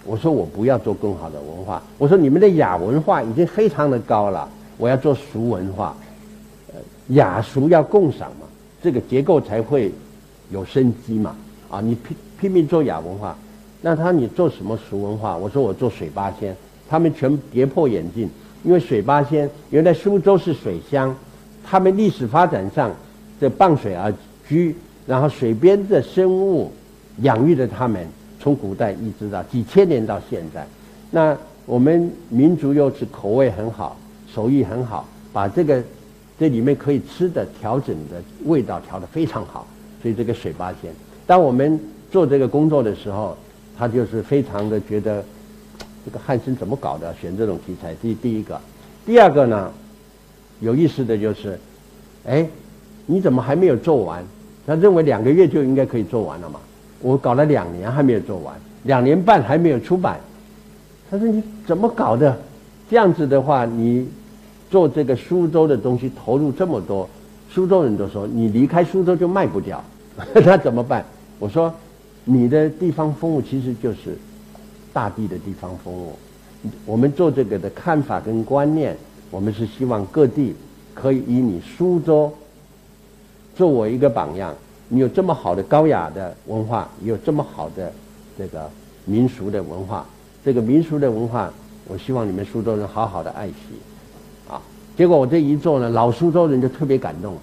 [0.04, 1.82] 我说我不要做更好的文化。
[1.98, 5.96] 我说你们的雅文化已经非常的高了，我要做俗文化。
[6.72, 8.46] 呃，雅俗要共赏嘛，
[8.82, 9.92] 这个结构才会
[10.50, 11.36] 有生机嘛。
[11.70, 13.36] 啊，你拼拼命做雅文化，
[13.80, 15.36] 那他你做什么俗文化？
[15.36, 16.56] 我说我做水八仙，
[16.88, 18.28] 他们全跌破眼镜，
[18.62, 21.14] 因为水八仙原来苏州是水乡，
[21.64, 22.90] 他们历史发展上。
[23.40, 24.14] 这傍水而
[24.46, 26.70] 居，然后水边的生物
[27.22, 28.06] 养育着他们，
[28.42, 30.66] 从古代一直到几千年到现在。
[31.12, 33.96] 那我们民族又是口味很好，
[34.34, 35.80] 手艺很好，把这个
[36.38, 39.66] 这里面可以吃的调整的味道调得非常好。
[40.02, 40.92] 所以这个水八仙，
[41.26, 41.78] 当我们
[42.10, 43.36] 做这个工作的时候，
[43.78, 45.24] 他就是非常的觉得
[46.04, 47.94] 这个汉森怎么搞的，选这种题材。
[48.02, 48.60] 第第一个，
[49.06, 49.72] 第二个呢，
[50.58, 51.58] 有意思的就是，
[52.26, 52.46] 哎。
[53.04, 54.24] 你怎么还没有做完？
[54.64, 56.60] 他认为两个月就应该可以做完了嘛。
[57.02, 60.18] 我搞了两年还没有做完，两年半还没有出版。
[61.10, 62.34] 他说你怎么搞的？
[62.88, 64.08] 这样子的话，你
[64.70, 67.08] 做这个苏州的东西投入这么多，
[67.50, 69.82] 苏州人都说你离开苏州就卖不掉，
[70.34, 71.04] 那怎么办？
[71.38, 71.74] 我说
[72.24, 74.16] 你的地方风物其实就是
[74.92, 76.12] 大地的地方风物。
[76.86, 78.96] 我们做这个的看法跟观念，
[79.30, 80.54] 我们是希望各地
[80.94, 82.32] 可以以你苏州。
[83.54, 84.54] 作为一个榜样，
[84.94, 87.90] 你有这么好的高雅的文化，有这么好的
[88.36, 88.70] 这个
[89.06, 90.04] 民俗的文化，
[90.44, 91.50] 这个民俗的文化，
[91.88, 93.54] 我希望你们苏州人好好的爱惜，
[94.50, 94.60] 啊！
[94.94, 97.38] 结果我这一做呢，老苏州人就特别感动，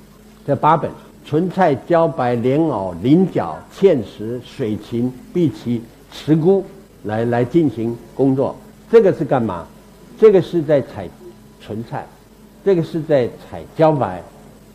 [0.46, 0.92] 这八本
[1.26, 5.82] 纯菜、茭白、莲藕、菱角、芡实、水芹、碧琪、
[6.12, 6.64] 池菇
[7.02, 8.56] 来来进行工作。
[8.92, 9.66] 这个是干嘛？
[10.20, 11.10] 这个是在采
[11.60, 12.06] 纯菜，
[12.64, 14.22] 这个是在采茭白。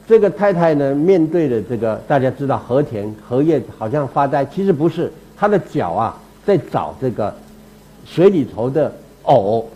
[0.07, 7.35] 这个太太呢，面对的这个大家知道和田荷叶好像发呆，其实不是，她的脚啊在找这个
[8.05, 9.67] 水里头的藕，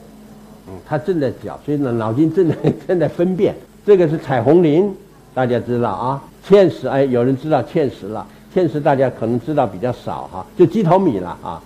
[0.66, 2.54] 嗯，她正在找，所以呢脑筋正在
[2.86, 3.54] 正在分辨。
[3.86, 4.94] 这个是彩虹林，
[5.32, 11.62] 大家知道啊，芡实哎，有人知道芡实了，芡实大家可能知道比较少哈，就鸡头米了啊，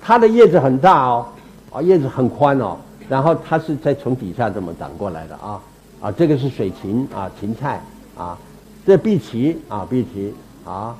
[0.00, 1.26] 它的叶子很大哦，
[1.72, 2.76] 啊叶子很宽哦，
[3.08, 5.60] 然后它是在从底下这么长过来的啊，
[6.00, 7.82] 啊这个是水芹啊芹菜。
[8.16, 8.38] 啊，
[8.86, 10.32] 这碧琪啊，碧琪
[10.64, 10.96] 啊，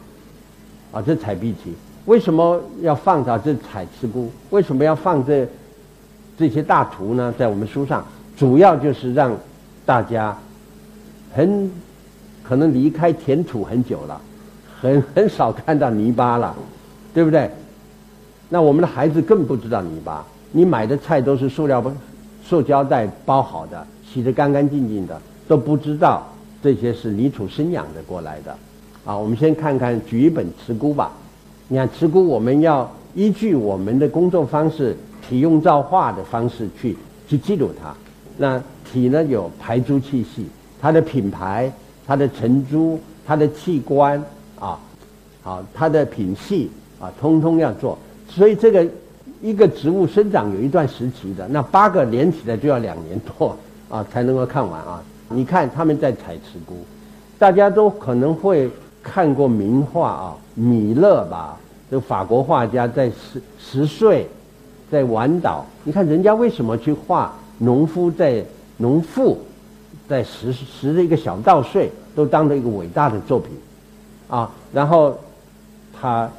[0.93, 1.75] 啊，这采碧琪，
[2.07, 4.31] 为什么要放到这采吃菇？
[4.51, 5.47] 为什么要放这
[6.37, 7.33] 这些大图呢？
[7.39, 8.05] 在我们书上，
[8.37, 9.33] 主要就是让
[9.87, 10.37] 大家
[11.33, 11.71] 很
[12.43, 14.21] 可能离开田土很久了，
[14.81, 16.55] 很很少看到泥巴了，
[17.15, 17.51] 对不对？
[18.49, 21.93] 那我们的孩子更不知道泥巴，你买的菜都是塑料包、
[22.45, 26.27] 塑胶袋包好的，洗得干干净净的，都不知道。
[26.65, 28.57] 这些是泥土生养的过来的，
[29.05, 31.13] 啊，我们先看看举一本慈菇吧。
[31.69, 36.97] 你看慈菇，我们要依据我们的工作方式，体用造化的方式去
[37.29, 37.95] 去记录它。
[38.39, 38.59] 那
[38.91, 40.47] 体呢有排珠气系，
[40.81, 41.71] 它的品牌、
[42.07, 44.19] 它的成珠、它的器官
[44.59, 44.81] 啊，
[45.43, 47.99] 好，它的品系啊，通通要做。
[48.27, 48.87] 所以这个
[49.43, 53.55] 一个植物生长有一段时期的，那八个连起来就要两年多
[53.91, 55.03] 啊才能够看完啊。
[55.35, 56.77] 你看他们在采石菇，
[57.39, 58.71] 大家都可能会
[59.03, 61.59] 看过名画啊，米勒吧，
[61.91, 64.27] 这法国画家在十十岁，
[64.91, 65.67] 在晚岛。
[65.83, 68.45] 你看人家为什么去画农夫在
[68.77, 69.39] 农妇
[70.09, 73.51] 在十十的一个小稻穗，都当了一个伟大的作品，
[74.29, 75.19] 啊，然后
[75.93, 76.31] 他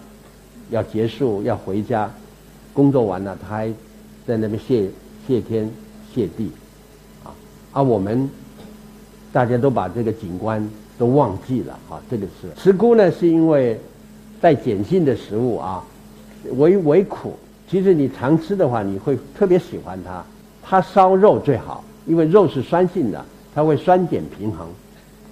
[0.70, 2.10] 要结束要回家，
[2.74, 3.68] 工作完了他还
[4.26, 4.90] 在那边谢
[5.28, 5.70] 谢天
[6.14, 6.52] 谢地。
[7.72, 8.30] 啊，我们
[9.36, 10.66] 大家都把这个景观
[10.98, 12.00] 都忘记了啊。
[12.10, 13.78] 这个是吃菇呢，是因为
[14.40, 15.84] 带碱性的食物啊，
[16.54, 17.38] 为为苦。
[17.70, 20.24] 其实你常吃的话，你会特别喜欢它。
[20.64, 24.66] 它烧肉最好，因为肉是酸性的，它会酸碱平衡，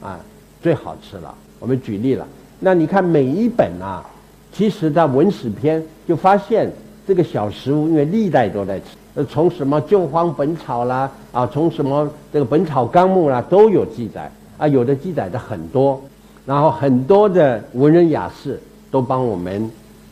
[0.02, 0.20] 啊，
[0.62, 1.34] 最好吃了。
[1.60, 2.28] 我们举例了，
[2.60, 4.04] 那你看每一本啊，
[4.52, 6.70] 其实在文史篇就发现
[7.08, 8.98] 这个小食物，因为历代都在吃。
[9.16, 16.02] 呃，从什么《旧荒本草》啦，啊，从什么这个《本草纲目》啦，都有记载啊，有的记载的很多，
[16.48, 19.70] 然后很多的文人雅士都帮我们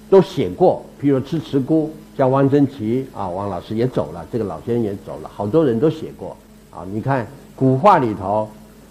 [0.07, 6.37] 都写过，比如吃吃菇，像汪曾祺啊，汪老师也走了，这个老先生也走了，好多人都写过
[6.69, 6.85] 啊。
[6.91, 8.47] 你看古画里头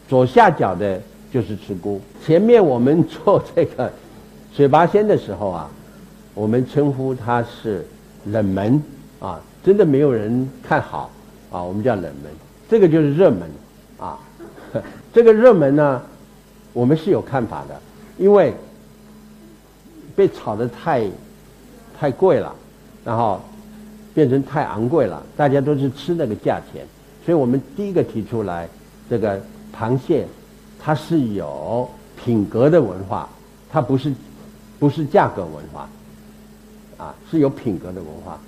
[0.08, 1.00] 左下角的
[1.32, 3.88] 就是吃菇，前面我们做这个
[4.52, 5.70] 水八仙的时候啊，
[6.34, 7.86] 我们称呼它是
[8.24, 8.82] 冷门
[9.20, 9.40] 啊。
[9.62, 11.10] 真的没有人看好
[11.50, 12.32] 啊，我们叫冷门，
[12.68, 13.42] 这个就是热门
[13.98, 14.18] 啊。
[15.12, 16.00] 这个热门呢，
[16.72, 17.80] 我们是有看法的，
[18.16, 18.54] 因为
[20.14, 21.04] 被炒得太
[21.98, 22.54] 太贵了，
[23.04, 23.40] 然后
[24.14, 26.86] 变成太昂贵了，大家都是吃那个价钱，
[27.24, 28.68] 所以我们第一个提出来，
[29.08, 29.42] 这个
[29.76, 30.26] 螃蟹
[30.78, 33.28] 它是有品格的文化，
[33.68, 34.12] 它不是
[34.78, 35.88] 不是价格文化，
[36.96, 38.38] 啊，是有品格的文化。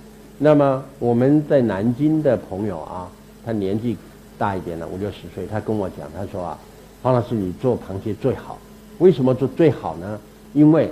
[0.43, 3.07] 那么我们在南京的朋友啊，
[3.45, 3.95] 他年纪
[4.37, 6.59] 大一点了，五六十岁，他跟我讲，他说啊，
[7.01, 8.57] 黄老师你做螃蟹最好，
[8.99, 10.19] 为什么做最好呢？
[10.51, 10.91] 因为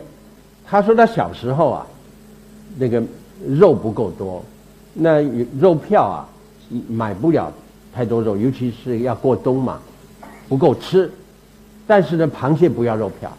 [0.65, 1.85] 他说他小时候啊，
[2.77, 3.03] 那个
[3.45, 4.41] 肉不够多，
[4.93, 5.21] 那
[5.59, 6.29] 肉票啊
[6.87, 7.51] 买不了
[7.93, 9.81] 太多肉，尤其是要过冬嘛，
[10.47, 11.11] 不够吃。
[11.85, 13.29] 但是呢，螃蟹不要肉票，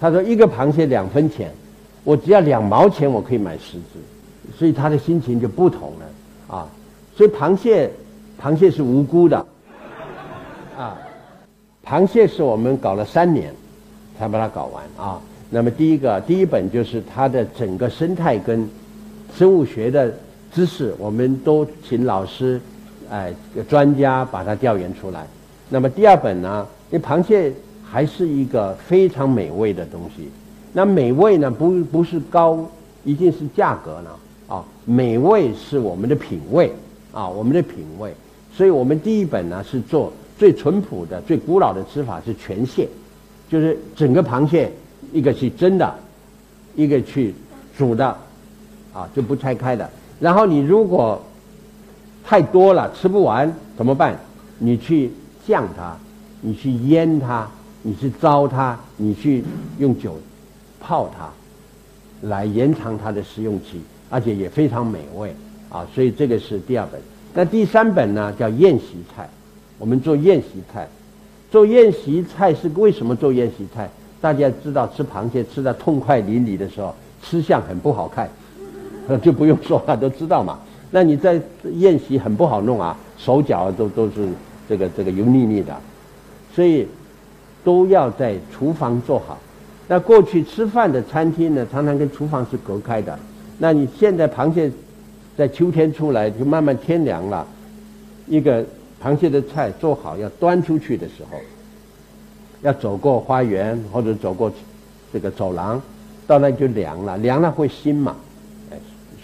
[0.00, 1.52] 他说一个螃蟹两分钱，
[2.02, 4.00] 我只要两毛钱我可以买十只。
[4.56, 6.68] 所以他的心情就不同了，啊，
[7.16, 7.90] 所以螃蟹，
[8.40, 9.46] 螃蟹是无辜的，
[10.76, 10.96] 啊，
[11.84, 13.52] 螃蟹是我们搞了三年，
[14.18, 15.20] 才把它搞完啊。
[15.50, 18.68] 那么第一个第一本就是它的整个生态跟
[19.34, 20.12] 生物学的
[20.52, 22.60] 知识，我们都请老师，
[23.10, 23.32] 哎，
[23.68, 25.26] 专家把它调研出来。
[25.68, 27.52] 那么第二本呢，因为螃蟹
[27.84, 30.28] 还是一个非常美味的东西，
[30.72, 32.66] 那美味呢不不是高，
[33.04, 34.10] 一定是价格呢。
[34.48, 36.72] 啊，美味是我们的品味
[37.12, 38.12] 啊，我们的品味。
[38.52, 42.88] 所以我们第一本呢是做最淳朴的、最古老的吃法是全蟹，
[43.48, 44.72] 就是整个螃蟹，
[45.12, 45.94] 一个是蒸的，
[46.74, 47.34] 一个去
[47.76, 48.06] 煮的，
[48.92, 49.88] 啊，就不拆开的。
[50.18, 51.22] 然后你如果
[52.24, 54.18] 太多了吃不完怎么办？
[54.58, 55.12] 你去
[55.46, 55.96] 酱它，
[56.40, 57.48] 你去腌它，
[57.82, 59.44] 你去糟它，你去
[59.78, 60.18] 用酒
[60.80, 61.28] 泡它，
[62.26, 63.80] 来延长它的食用期。
[64.10, 65.34] 而且也非常美味
[65.68, 67.00] 啊，所以这个是第二本。
[67.34, 69.28] 那第三本呢，叫宴席菜。
[69.78, 70.88] 我们做宴席菜，
[71.50, 73.88] 做宴席菜是为什么做宴席菜？
[74.20, 76.92] 大家知道吃螃蟹吃的痛快淋漓的时候，
[77.22, 78.28] 吃相很不好看，
[79.22, 80.58] 就不用说了，都知道嘛。
[80.90, 81.40] 那你在
[81.74, 84.28] 宴席很不好弄啊，手脚都都是
[84.68, 85.76] 这个这个油腻腻的，
[86.52, 86.88] 所以
[87.62, 89.38] 都要在厨房做好。
[89.86, 93.16] 那过去吃饭的餐厅呢，常常跟厨房是隔开的。
[93.58, 94.70] 那你现在螃蟹
[95.36, 97.46] 在秋天出来，就慢慢天凉了，
[98.26, 98.64] 一个
[99.02, 101.38] 螃蟹的菜做好要端出去的时候，
[102.62, 104.52] 要走过花园或者走过
[105.12, 105.80] 这个走廊，
[106.26, 108.16] 到那就凉了，凉了会腥嘛，
[108.70, 108.76] 哎，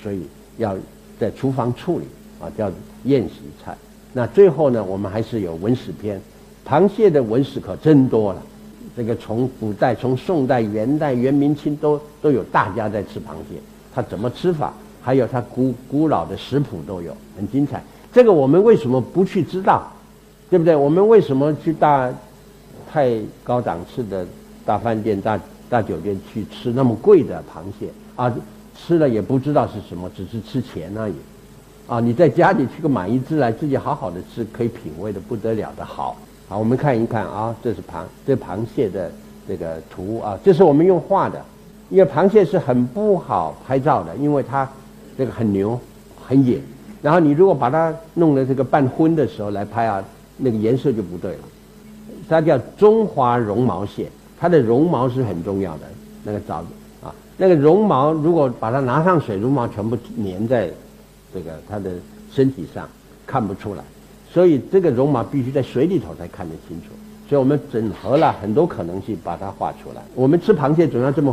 [0.03, 0.23] 所以
[0.59, 0.77] 要
[1.19, 2.05] 在厨房处理
[2.41, 2.71] 啊，叫
[3.05, 3.77] 宴席菜。
[4.13, 6.21] 那最后呢，我们还是有文史篇，
[6.67, 8.43] 螃蟹的文史可真多了，
[8.97, 13.61] 这个从古代、从宋代、元代、元明清都都有大家在吃螃蟹。
[13.95, 14.73] 它怎么吃法？
[15.03, 17.83] 还有它古古老的食谱都有，很精彩。
[18.13, 19.91] 这个我们为什么不去知道？
[20.51, 20.75] 对不对？
[20.75, 22.11] 我们为什么去大
[22.91, 24.27] 太高档次的
[24.65, 28.33] 大饭店、大大酒店去吃那么贵的螃蟹啊？
[28.77, 31.15] 吃了也不知道是什么，只是吃钱而已。
[31.87, 36.17] 啊，你在家里去个买一只来，自己好好的吃，可以品味的不得了的好。
[36.49, 39.11] 好，我们看一看啊，这是螃这螃蟹的
[39.47, 41.43] 这个图啊，这是我们用画的。
[41.95, 44.69] 因为螃蟹是很不好拍照的，因为它
[45.17, 45.79] 这个很牛、
[46.27, 46.59] 很野。
[47.01, 50.03] 然后你如果把它弄的这个半昏的时候来拍啊，
[50.37, 51.39] 那个颜色就不对了。
[52.29, 55.83] 它叫中华绒毛蟹，它的绒毛是很重要的。
[56.25, 56.65] 那个藻
[57.01, 60.69] 啊，那个绒毛如果把它拿上水，绒毛全部粘在
[61.33, 61.93] 这个它的
[62.33, 62.89] 身体上，
[63.25, 63.85] 看不出来。
[64.33, 66.89] 所以这个绒毛必须在水里头才看得清楚。
[67.29, 70.03] 所以我们整合了很多可能性把它画出来。
[70.17, 71.33] 我们吃螃蟹总要这么。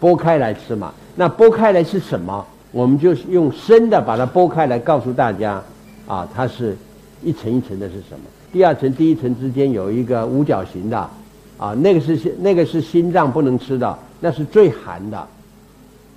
[0.00, 0.92] 剥开来吃嘛？
[1.16, 2.44] 那剥开来是什么？
[2.70, 5.62] 我们就是用生的把它剥开来，告诉大家，
[6.06, 6.76] 啊，它是
[7.22, 8.20] 一层一层的是什么？
[8.52, 10.98] 第二层、第一层之间有一个五角形的，
[11.56, 15.18] 啊，那个是那个是心脏不能吃的，那是最寒的，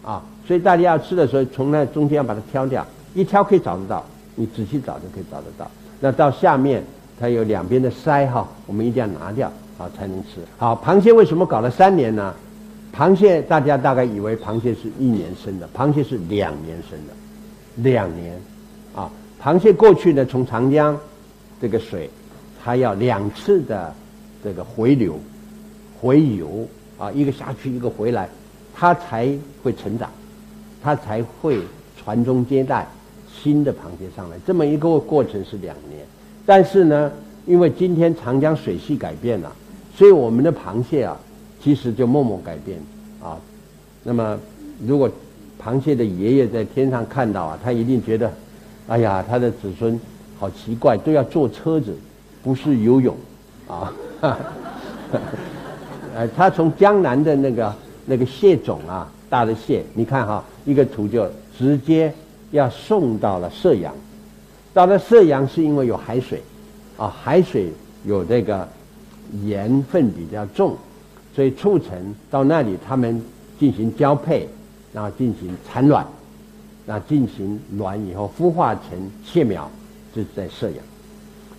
[0.04, 4.04] 啊，所以大家要吃的时候，从那中间要把它挑掉，一挑可以找得到，
[4.36, 5.70] 你仔细找就可以找得到。
[6.00, 6.84] 那到下面
[7.20, 10.42] 它有两边的鳃哈，我们一定要拿掉，啊才能吃。
[10.58, 12.34] 好，螃蟹为什么搞了三年呢？
[12.94, 17.14] 螃蟹大家大概以为螃蟹是一年生的，螃蟹是两年生的，
[17.78, 18.38] 两年，
[18.94, 19.10] 啊，
[19.42, 21.00] 螃蟹过去呢从长江
[21.62, 22.10] 这个水，
[22.62, 23.96] 它要两次的
[24.44, 25.18] 这个回流、
[26.00, 26.68] 回游
[26.98, 28.28] 啊，一个下去一个回来，
[28.76, 29.34] 它才
[29.64, 30.12] 会成长，
[30.84, 31.60] 它才会
[31.96, 32.86] 传宗接代
[33.34, 36.06] 新的螃蟹上来，这么一个过程是两年。
[36.46, 37.10] 但是呢，
[37.46, 39.56] 因为今天长江水系改变了，
[39.96, 41.18] 所以我们的螃蟹啊。
[41.64, 42.80] 其实就默默改变
[43.22, 43.38] 啊，
[44.04, 44.38] 那么
[44.86, 45.10] 如果
[45.64, 48.32] 螃蟹的爷爷在天上看到啊，他一定觉得，
[48.88, 50.00] 哎呀，他的子孙
[50.40, 51.96] 好奇怪，都要坐车子，
[52.44, 53.16] 不是游泳
[53.68, 53.94] 啊。
[56.16, 62.12] 呃，他从江南的那个那个蟹种啊，大的蟹，你看哈，一个图就直接
[62.50, 63.94] 要送到了射阳，
[64.74, 66.42] 到了射阳是因为有海水，
[66.98, 67.72] 啊，海水
[68.04, 68.68] 有这个
[69.44, 70.76] 盐分比较重。
[71.34, 73.24] 所以促成到那里，他们
[73.60, 74.48] 进行交配，
[74.92, 76.06] 然后进行产卵，
[76.86, 79.70] 那进行卵以后孵化成蟹苗，
[80.14, 80.78] 这是在射养。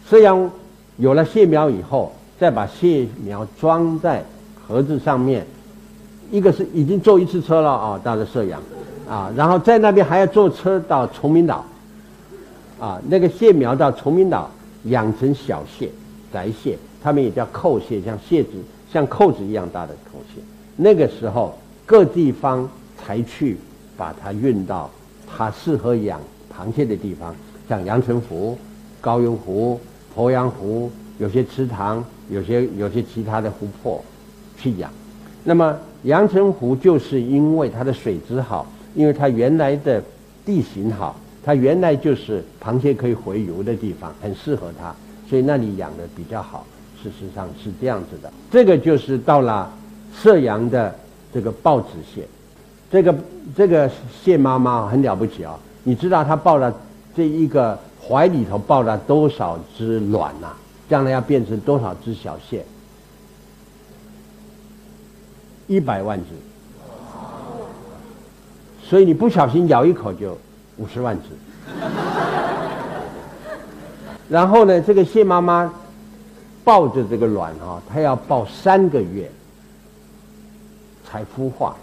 [0.08, 0.50] 射养
[0.98, 4.22] 有了蟹苗以后，再把蟹苗装在
[4.66, 5.46] 盒子上面，
[6.30, 8.60] 一个是已经坐一次车了啊，到了射养，
[9.08, 11.64] 啊，然后在那边还要坐车到崇明岛，
[12.78, 14.50] 啊，那个蟹苗到崇明岛
[14.84, 15.88] 养成小蟹、
[16.30, 18.50] 宅蟹，它们也叫扣蟹，像蟹子。
[18.92, 20.42] 像扣子一样大的口蟹，
[20.76, 22.68] 那个时候各地方
[22.98, 23.56] 才去
[23.96, 24.90] 把它运到
[25.26, 26.20] 它适合养
[26.54, 27.34] 螃蟹的地方，
[27.68, 28.58] 像阳澄湖、
[29.00, 29.80] 高邮湖、
[30.14, 34.04] 鄱阳湖，有些池塘，有些有些其他的湖泊
[34.58, 34.90] 去养。
[35.42, 40.02] 那么阳澄湖就是因为它的水质好，因为它原来的
[40.44, 44.94] 地形好，它原来就是螃蟹可以回游的地方，很适合它，
[45.28, 46.66] 所以那里养的比较好。
[47.02, 49.68] 事实上是这样子的，这个就是到了
[50.16, 50.94] 射阳的
[51.34, 52.28] 这个豹子蟹，
[52.92, 53.12] 这个
[53.56, 53.90] 这个
[54.22, 55.58] 蟹妈妈很了不起啊！
[55.82, 56.72] 你知道它抱了
[57.16, 60.52] 这一个怀里头抱了多少只卵呐？
[60.88, 62.64] 将来要变成多少只小蟹？
[65.66, 66.26] 一百万只，
[68.88, 70.38] 所以你不小心咬一口就
[70.76, 71.30] 五十万只。
[74.30, 75.72] 然后呢，这个蟹妈妈。
[76.64, 79.30] 抱着这个卵哈，它要抱三个月
[81.04, 81.74] 才孵化，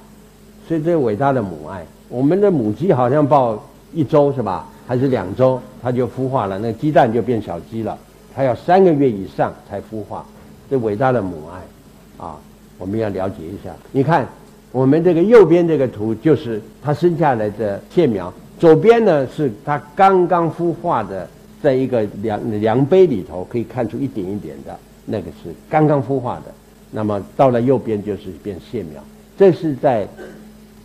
[0.67, 3.61] 所以这伟大的母爱，我们的母鸡好像抱
[3.93, 4.67] 一周是吧？
[4.87, 7.97] 还是两周它就孵化了，那鸡蛋就变小鸡了。
[8.33, 10.25] 它要三个月以上才孵化，
[10.69, 12.37] 这伟大的母爱啊，
[12.77, 13.71] 我们要了解一下。
[13.91, 14.27] 你看
[14.71, 21.27] 我们这个右边这个图就是它生下来的蟹苗，左边呢是它刚刚孵化的。
[21.61, 26.53] 在一个量量杯里头，可以看出一点一点的，那个是刚刚孵化的。
[26.91, 29.03] 那么到了右边就是变蟹苗，
[29.37, 30.07] 这是在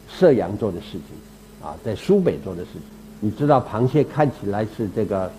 [0.09, 2.83] 射阳做的事情，啊，在苏北做的事情。
[3.21, 5.31] 你知道螃蟹看起来是这个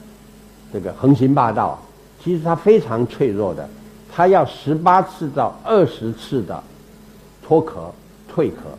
[0.73, 1.79] 这个横行霸道，
[2.23, 3.69] 其实它非常脆弱的，
[4.11, 6.63] 它要十八次到二十次的
[7.43, 7.91] 脱壳
[8.33, 8.75] 蜕壳。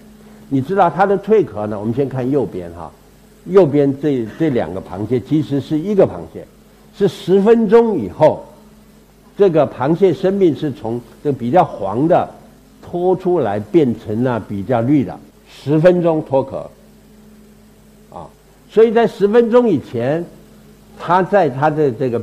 [0.49, 1.79] 你知道它的蜕壳呢？
[1.79, 2.91] 我们先看右边哈。
[3.49, 6.45] 右边这这两个螃蟹其实是一个螃蟹，
[6.97, 8.45] 是十分钟以后，
[9.39, 12.29] 这个螃蟹生命是从这比较黄的
[12.83, 15.19] 脱出来变成了比较绿的，
[15.49, 16.69] 十分钟脱壳，
[18.13, 18.27] 啊，
[18.71, 20.25] 所以在十分钟以前，
[20.99, 22.21] 它在它的这个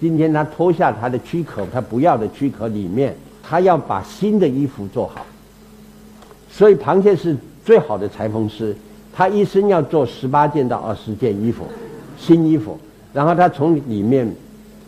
[0.00, 5.24] 今天它脱下它的躯壳，它不要的躯壳里面，它要把新的衣服做好，
[6.50, 8.74] 所以螃蟹是最好的裁缝师。
[9.12, 11.64] 他一生要做十八件到二十件衣服，
[12.18, 12.78] 新衣服，
[13.12, 14.30] 然后他从里面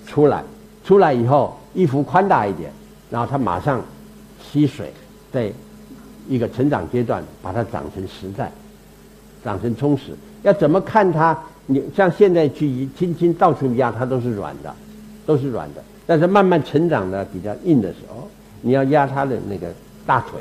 [0.07, 0.43] 出来，
[0.85, 2.70] 出来以后衣服宽大一点，
[3.11, 3.83] 然后他马上
[4.41, 4.93] 吸水，
[5.33, 5.51] 在
[6.29, 8.51] 一个成长阶段把它长成实在，
[9.45, 10.12] 长成充实。
[10.43, 11.37] 要怎么看它？
[11.66, 14.75] 你像现在去轻轻到处压，它都是软的，
[15.25, 15.83] 都是软的。
[16.07, 18.29] 但是慢慢成长的比较硬的时候，
[18.61, 19.68] 你要压它的那个
[20.05, 20.41] 大腿，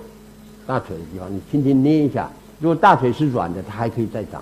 [0.65, 2.29] 大腿的地方，你轻轻捏一下。
[2.61, 4.39] 如果大腿是软的，它还可以再长；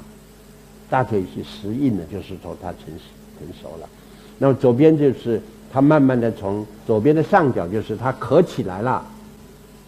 [0.89, 3.03] 大腿是实硬的，就是说它成熟
[3.39, 3.89] 成熟了。
[4.37, 5.41] 那么左边就是
[5.71, 9.03] 它慢慢的从左边的上角，就是它壳起来了，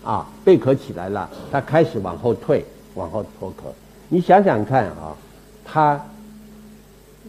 [0.03, 2.65] 啊，贝壳起来了，它开始往后退，
[2.95, 3.71] 往后脱壳。
[4.07, 5.13] 你想想看啊，
[5.65, 5.99] 它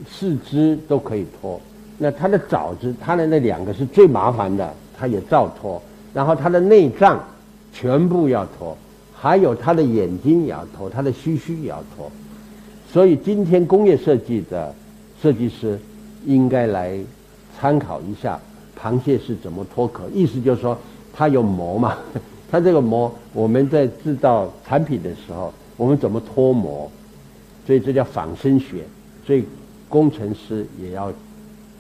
[0.09, 1.61] 四肢都可以脱，
[1.99, 5.83] 那它的爪子，它的那两个是最麻烦的，它也照脱。
[6.15, 7.19] 然后它的内脏
[7.73, 8.77] 全部要脱，
[9.23, 12.11] 还有他的眼睛也要脱，他的须须也要脱。
[12.93, 14.75] 所以今天工业设计的
[15.23, 15.79] 设计师
[16.27, 16.99] 应该来
[17.57, 18.37] 参考一下
[18.77, 20.03] 螃蟹是怎么脱壳。
[20.13, 20.77] 意思就是说，
[21.15, 21.97] 它有膜嘛，
[22.51, 26.91] 它这个膜我们在制造产品的时候，我们怎么脱膜？
[27.65, 28.83] 所以这叫仿生学。
[29.25, 29.45] 所以
[29.89, 31.13] 工程师也要。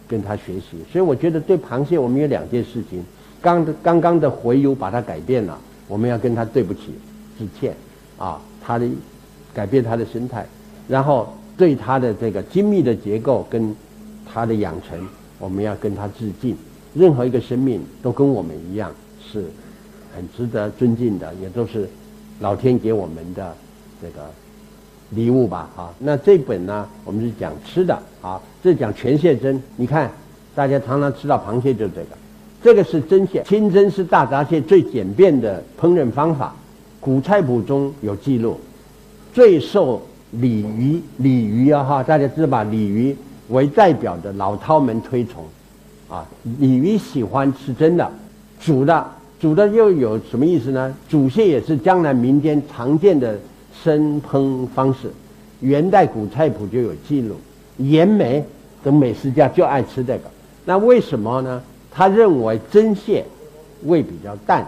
[0.09, 3.03] 跟他学习，所以我觉得对螃蟹，我们有两件事情。
[3.41, 6.93] 刚刚刚的回游把它改变了，我们要跟他对不起，
[7.43, 7.75] 一切
[8.19, 8.87] 啊，他的
[9.53, 10.47] 改变他的生态，
[10.89, 13.75] 然后对他的这个精密的结构跟
[14.33, 15.07] 他的养成，
[15.39, 16.57] 我们要跟他致敬。
[16.95, 18.91] 任何一个生命都跟我们一样，
[19.21, 19.45] 是
[20.15, 21.89] 很值得尊敬的，也都是
[22.41, 23.57] 老天给我们的
[24.01, 24.31] 这个。
[25.15, 29.63] 礼物吧，啊，那这本呢，我们是讲吃的，啊，这讲全蟹蒸。
[29.77, 30.11] 你看，
[30.55, 32.17] 大家常常吃到螃蟹就这个，
[32.63, 36.57] 这个是蒸蟹，清蒸是大闸蟹最简便的烹饪方法，
[37.03, 38.61] 古菜谱中有记录，
[39.35, 40.01] 最受
[40.31, 42.63] 鲤鱼鲤鱼啊哈，大家知道吧？
[42.63, 43.17] 鲤鱼
[43.49, 45.45] 为代表的老饕们推崇，
[46.09, 46.25] 啊，
[46.61, 48.09] 鲤鱼喜欢吃蒸的，
[48.61, 49.05] 煮的
[49.41, 50.95] 煮的又有什么意思呢？
[51.09, 53.37] 煮蟹也是江南民间常见的。
[53.83, 55.11] 生烹方式，
[55.59, 57.35] 元代古菜谱就有记录。
[57.79, 58.45] 严梅
[58.85, 60.31] 等美食家就爱吃这个。
[60.65, 61.61] 那为什么呢？
[61.91, 63.25] 他认为蒸蟹
[63.85, 64.65] 味比较淡，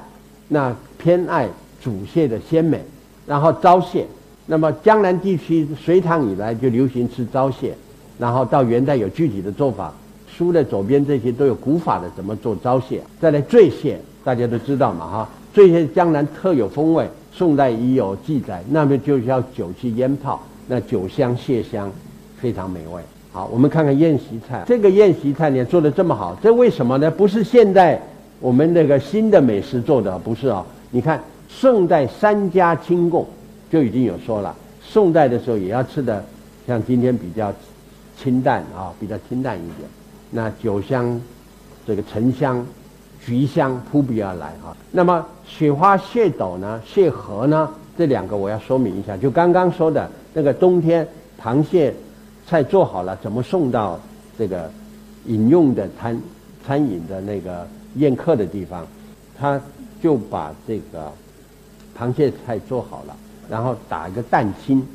[0.48, 1.46] 那偏爱
[1.84, 2.80] 煮蟹的鲜美。
[3.26, 4.06] 然后糟蟹，
[4.46, 7.74] 那么江南地区隋唐以来就流行吃糟蟹，
[8.18, 9.92] 然后到元代有具体的做法。
[10.26, 13.00] 书的左边这些都有古法的怎么做糟蟹。
[13.20, 17.06] 再来醉蟹，大家都知道嘛哈，醉蟹江南特有风味。
[17.32, 21.90] 宋代已有记载，那么就是要酒去腌泡，那酒香蟹香，
[22.40, 23.02] 非常美味。
[23.32, 27.10] 好，我们看看宴席菜，这个宴席菜你做的这么好，这为什么呢？
[27.10, 28.00] 不是现在
[28.38, 30.64] 我们那个新的美食做的，不是啊。
[30.92, 31.20] 你看
[31.58, 33.26] 宋代三家清供
[33.70, 36.24] 就已经有说了，宋代的时候也要吃的
[36.66, 37.52] 像今天比较
[38.18, 39.88] 清淡啊，比较清淡一点。
[40.30, 41.20] 那酒香，
[41.86, 42.64] 这个沉香。
[43.26, 46.78] 菊香扑鼻而来哈，那么雪花蟹斗呢？
[46.84, 47.70] 蟹盒呢？
[47.96, 49.16] 这两个我要说明一下。
[49.16, 51.08] 就刚刚说的那个冬天
[51.40, 51.94] 螃蟹
[52.46, 53.98] 菜做好了，怎么送到
[54.36, 54.70] 这个
[55.24, 56.20] 饮用的餐
[56.66, 58.86] 餐饮的那个宴客的地方？
[59.38, 59.58] 他
[60.02, 61.10] 就把这个
[61.98, 63.16] 螃蟹菜做好了，
[63.48, 64.86] 然后打一个蛋清，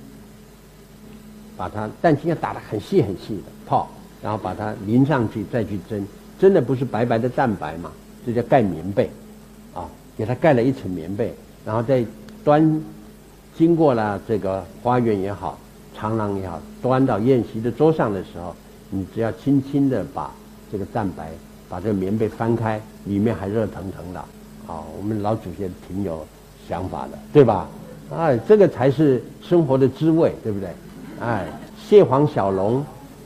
[1.56, 3.90] 把它蛋清要打得很细很细的泡，
[4.22, 6.06] 然后把它淋上去再去蒸，
[6.40, 7.92] 蒸的不是白白的蛋白嘛？
[8.26, 9.10] 这叫盖棉被，
[9.74, 11.34] 啊，给它盖了一层棉被，
[11.66, 12.06] 然后再
[12.44, 12.82] 端，
[13.58, 15.58] 经过了这个花园也好，
[15.96, 18.54] 长廊也好，端到宴席的桌上的时候，
[18.90, 20.32] 你只要轻轻的把
[20.72, 21.32] 这个蛋白，
[21.70, 24.20] 把这个棉被翻开，里面还热腾腾的，
[24.68, 26.26] 啊，我们老祖先挺有
[26.70, 27.68] 想法的，对吧？
[28.16, 30.70] 哎，这个才是生活的滋味，对不对？
[31.20, 31.48] 哎，
[31.84, 32.86] 蟹黄小龙、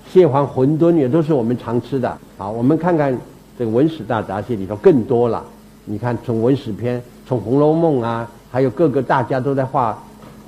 [0.10, 2.18] 蟹黄馄饨也都是我们常吃的。
[2.38, 3.16] 好，我们看看。
[3.56, 5.44] 这个文史大闸蟹里头更多了，
[5.86, 9.96] 你看从文史篇，从《红楼梦》啊，还有各个大家都在画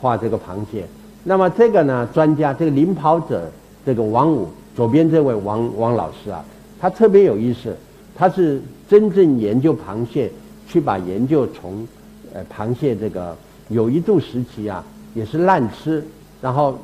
[0.02, 0.84] 画这个螃蟹。
[1.24, 3.48] 那么这个呢，专家这个领跑者，
[3.86, 6.43] 这个王武，左边这位王王老师啊，
[6.82, 7.78] 他特别有意思，
[8.16, 10.32] 他是真正研究螃蟹，
[10.68, 11.88] 去把研究从
[12.36, 13.33] 呃螃蟹这个
[13.69, 14.83] 有一度时期啊，
[15.13, 16.05] 也是滥吃，
[16.41, 16.77] 然后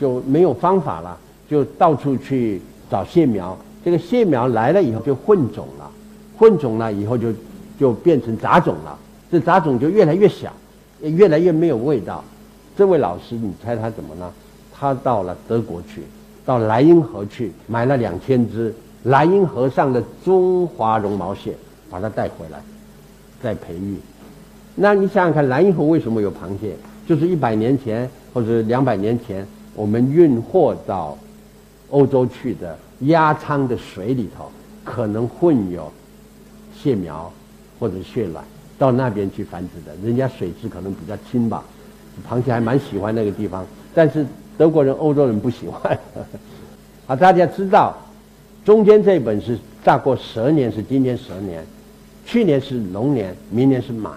[0.00, 1.18] 就没有方法了，
[1.50, 3.58] 就到处去找蟹苗。
[3.84, 5.90] 这个蟹苗来了以后就混种了，
[6.38, 7.32] 混种了以后就
[7.78, 8.96] 就变成杂种了，
[9.32, 10.52] 这杂种就越来越小，
[11.00, 12.22] 越来越没有味道。
[12.76, 14.32] 这位老师，你猜他怎么了？
[14.72, 16.02] 他到了德国去，
[16.46, 18.72] 到莱茵河去买了两千只
[19.02, 21.54] 莱茵河上的中华绒毛蟹，
[21.90, 22.60] 把它带回来，
[23.42, 23.98] 再培育。
[24.76, 26.76] 那你想想看，莱茵河为什么有螃蟹？
[27.06, 31.16] 就是一百年前或者两百年前，我们运货到
[31.90, 32.76] 欧洲去的。
[33.00, 34.50] 压舱的水里头
[34.84, 35.92] 可能混有
[36.74, 37.30] 蟹苗
[37.78, 38.42] 或者蟹卵，
[38.78, 39.94] 到那边去繁殖的。
[40.06, 41.64] 人家水质可能比较清吧，
[42.26, 43.66] 螃蟹还蛮喜欢那个地方。
[43.92, 44.24] 但是
[44.56, 45.98] 德国人、欧洲人不喜欢。
[47.06, 47.94] 啊，大家知道，
[48.64, 51.66] 中间这本是大过蛇年，是今年蛇年，
[52.24, 54.12] 去年是龙年，明年是马。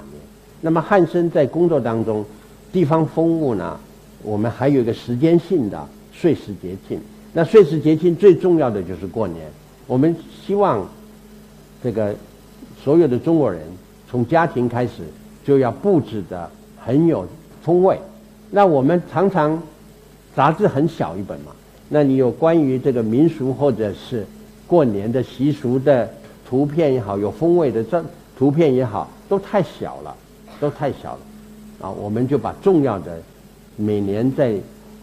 [0.61, 2.25] 那么汉生在工作当中，
[2.71, 3.79] 地方风物呢，
[4.23, 6.99] 我们还有一个时间性的岁时节庆。
[7.33, 9.45] 那岁时节庆最重要的就是过年，
[9.85, 10.87] 我们希望
[11.83, 12.15] 这个
[12.83, 13.61] 所有的中国人
[14.09, 15.03] 从家庭开始
[15.45, 16.49] 就要布置的
[16.83, 17.27] 很有
[17.61, 17.99] 风味。
[18.49, 19.61] 那我们常常
[20.35, 21.51] 杂志很小一本嘛，
[21.89, 24.25] 那你有关于这个民俗或者是
[24.65, 26.09] 过年的习俗的
[26.49, 28.03] 图片也好，有风味的这
[28.37, 30.15] 图片也好，都太小了，
[30.59, 31.19] 都太小了，
[31.81, 33.19] 啊，我们就把重要的
[33.75, 34.55] 每年在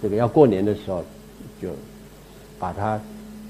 [0.02, 1.04] 这个要过年的时候，
[1.60, 1.68] 就
[2.58, 3.00] 把它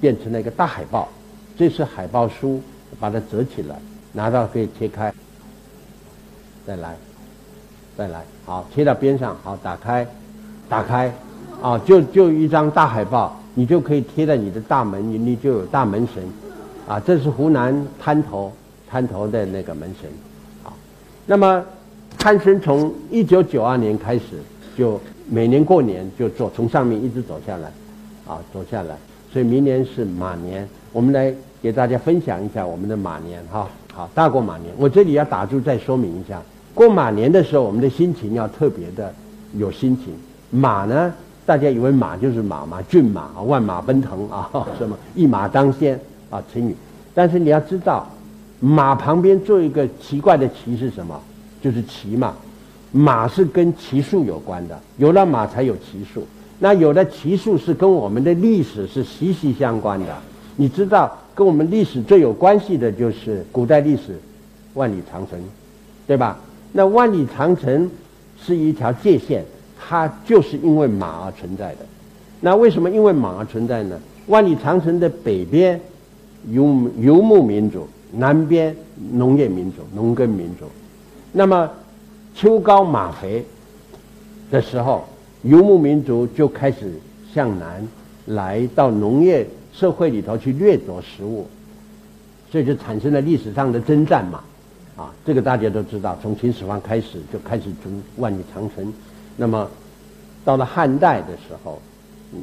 [0.01, 1.09] 变成了一个大海报，
[1.57, 2.61] 这是海报书，
[2.99, 3.77] 把它折起来，
[4.13, 5.13] 拿到可以切开，
[6.67, 6.97] 再来，
[7.97, 10.07] 再来，好，贴到边上，好，打开，
[10.69, 11.13] 打开，
[11.63, 13.37] 啊，就就一张大海报。
[13.57, 16.25] 你就可以贴在你的大门，你你就有大门神，
[16.89, 18.53] 啊，这是湖南滩头
[18.91, 20.11] 滩头的那个门神，
[20.65, 20.75] 啊，
[21.25, 21.65] 那么
[22.25, 24.23] 潘森从一九九二年开始
[24.79, 24.99] 就
[25.29, 27.71] 每年过年就走从上面一直走下来，
[28.27, 28.97] 啊，走下来，
[29.31, 36.41] 所以明年是马年，我们来给大家分享一下我们的马年哈，好，大过马年，我这里要打住再说明一下，
[36.73, 39.13] 过马年的时候我们的心情要特别的
[39.59, 40.15] 有心情，
[40.49, 41.13] 马呢。
[41.45, 44.49] 大家以为马就是马嘛，骏马万马奔腾啊，
[44.79, 46.01] 什么一马当先
[46.31, 46.75] 啊，成语。
[47.13, 48.09] 但是你要知道，
[48.61, 51.21] 马旁边做一个奇怪的旗是什么？
[51.65, 52.35] 就是骑嘛。
[52.93, 56.27] 马是跟骑术有关的，有了马才有骑术。
[56.59, 60.15] 那有了骑术是跟我们的历史是息息相关的。
[60.57, 64.21] 你知道，跟我们历史最有关系的就是古代历史，
[64.75, 65.39] 万里长城，
[66.07, 66.39] 对吧？
[66.73, 67.91] 那万里长城
[68.39, 69.43] 是一条界线。
[69.87, 71.81] 它就是因为马而存在的，
[72.41, 74.01] 那为什么因为马而存在呢？
[74.29, 75.79] 万里长城的北边
[76.51, 78.75] 游游牧民族，南边
[79.13, 80.65] 农业民族、农耕民族。
[81.37, 81.69] 那么
[82.33, 83.45] 秋高马肥
[84.53, 85.05] 的时候，
[85.43, 86.93] 游牧民族就开始
[87.35, 87.87] 向南
[88.27, 91.49] 来到农业社会里头去掠夺食物，
[92.53, 94.45] 所以就产生了历史上的征战嘛。
[94.97, 98.93] 啊，这个大家都知道，从秦始皇开始就开始筑万里长城。
[99.37, 99.69] 那么，
[100.45, 101.83] 到了汉代的时候，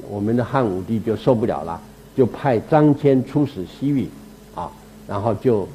[0.10, 1.80] 我们的汉武帝就受不了了，
[2.14, 4.10] 就派张骞出使西域，
[4.54, 4.70] 啊，
[5.08, 5.66] 然后就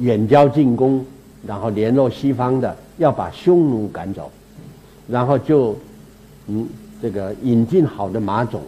[0.00, 1.04] 远交近攻，
[1.46, 4.30] 然后联络西方的，要把匈奴赶走，
[5.08, 5.76] 然后就
[6.48, 6.66] 嗯，
[7.00, 8.60] 这个引进好的马种，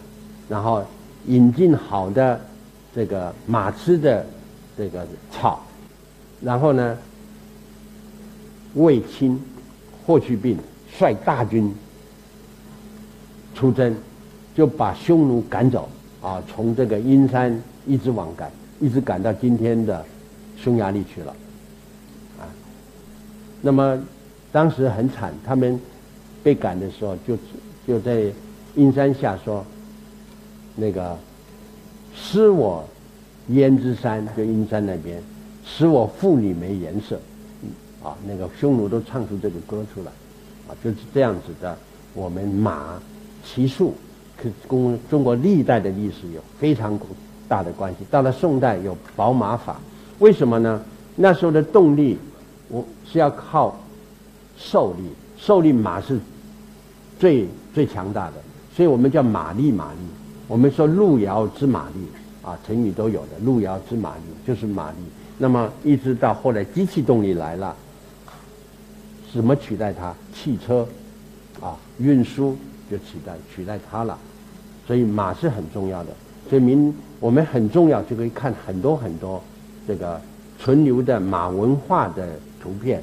[0.47, 0.83] 然后
[1.27, 2.39] 引进好的
[2.95, 4.25] 这个马吃的
[4.77, 5.59] 这个草，
[6.41, 6.97] 然后呢，
[8.75, 9.39] 卫青、
[10.05, 10.57] 霍去病。
[10.91, 11.71] 率大军
[13.53, 13.95] 出征，
[14.55, 15.87] 就把匈奴赶走
[16.19, 16.41] 啊！
[16.49, 20.03] 从这个阴山一直往赶，一直赶到今天的
[20.57, 21.33] 匈牙利去了。
[23.61, 23.99] 那么
[24.51, 25.79] 当时很惨，他们
[26.43, 27.37] 被赶的时候，就
[27.87, 28.23] 就在
[28.75, 29.65] 阴山下说
[30.75, 31.17] ：“那个
[32.15, 32.83] 失我
[33.49, 35.21] 胭脂山，就阴山那边，
[35.65, 37.19] 使我妇女没颜色。”
[38.01, 40.11] 啊，那个匈奴都唱出这个歌出来。
[40.67, 41.77] 啊，就是这样子的。
[42.13, 42.99] 我们马
[43.43, 43.93] 骑术，
[44.67, 46.97] 跟中国历代的历史有非常
[47.47, 47.99] 大的关系。
[48.09, 49.79] 到了宋代有宝马法，
[50.19, 50.81] 为什么呢？
[51.15, 52.17] 那时候的动力，
[52.69, 53.77] 我是要靠
[54.57, 55.03] 受力，
[55.37, 56.19] 受力马是
[57.19, 58.35] 最最强大的，
[58.75, 59.99] 所以我们叫马力马力。
[60.47, 62.07] 我们说路遥知马力
[62.41, 64.97] 啊，成语都有的，路遥知马力就是马力。
[65.37, 67.75] 那么一直到后来机器动力来了。
[69.31, 70.11] 怎么取代它？
[70.33, 70.87] 汽车，
[71.61, 72.57] 啊，运输
[72.89, 74.17] 就取代取代它了。
[74.87, 76.09] 所以马是很重要的。
[76.49, 79.39] 所以明我们很重要，就可以看很多很多
[79.87, 80.19] 这个
[80.57, 82.27] 存留的马文化的
[82.61, 83.01] 图片。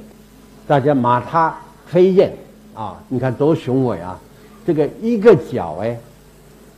[0.67, 2.33] 大家马踏飞燕
[2.75, 4.19] 啊，你看多雄伟啊！
[4.67, 5.97] 这个一个脚哎，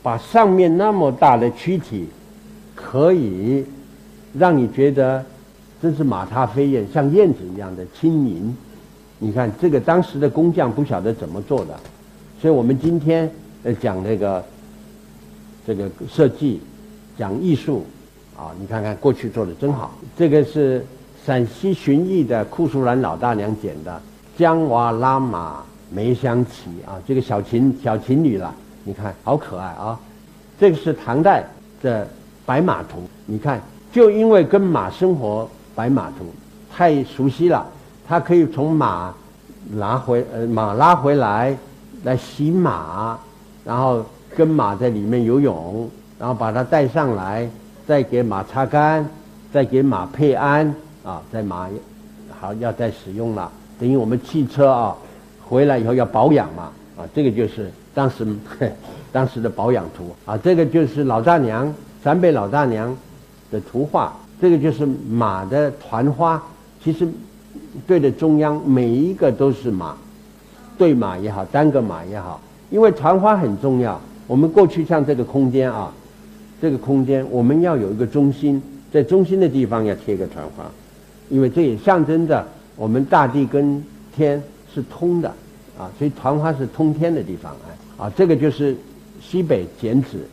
[0.03, 2.07] 把上面那么大的躯体，
[2.75, 3.65] 可以
[4.37, 5.25] 让你觉得
[5.81, 8.55] 真是马踏飞燕，像燕子一样的轻盈。
[9.17, 11.75] 你看这个当时的工匠不晓得怎么做的，
[12.39, 13.29] 所以我们今天
[13.63, 14.45] 呃讲那个
[15.65, 16.61] 这个设计，
[17.17, 17.85] 讲艺术
[18.37, 19.91] 啊，你看看过去做的真好。
[20.15, 20.85] 这个是
[21.29, 24.01] 陕西旬邑的库淑兰老大娘剪的，
[24.35, 25.57] 江娃拉马
[25.91, 28.51] 梅香旗啊，这个小情小情侣了，
[28.83, 29.99] 你看好可爱啊。
[30.59, 31.43] 这个是唐代
[31.83, 32.07] 的
[32.47, 33.61] 白马图，你看
[33.91, 36.25] 就因为跟马生活，白马图
[36.75, 37.63] 太熟悉了。
[38.07, 39.13] 他可以从马
[39.69, 41.55] 拿回呃马拉回来，
[42.05, 43.15] 来洗马，
[43.63, 44.03] 然后
[44.35, 47.47] 跟马在里面游泳，然后把它带上来，
[47.85, 49.07] 再给马擦干，
[49.53, 50.73] 再给马配鞍
[51.09, 51.67] 啊，在马
[52.39, 54.95] 好要再使用了，等于我们汽车啊
[55.41, 56.71] 回来以后要保养嘛。
[56.97, 58.27] 啊，这个就是当时
[59.11, 60.15] 当时的保养图。
[60.25, 62.95] 啊，这个就是老大娘陕北老大娘
[63.51, 66.41] 的图画，这个就是马的团花，
[66.83, 67.07] 其实。
[67.85, 69.95] 对着中央，每一个都是马，
[70.77, 72.41] 对马也好，单个马也好，
[72.71, 73.99] 因为团花很重要。
[74.27, 75.91] 我们过去像这个空间啊，
[76.59, 80.65] 这个空间我们要有一个中心，在中心的地方要贴个团花，
[81.29, 83.83] 因为这也象征着我们大地跟
[84.15, 84.41] 天
[84.73, 85.29] 是通的
[85.77, 88.05] 啊，所以团花是通天的地方啊。
[88.05, 88.75] 啊，这个就是
[89.21, 90.25] 西北剪纸，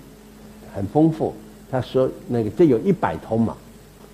[0.75, 1.35] 很丰富。
[1.71, 3.57] 他说那个这有一百通嘛，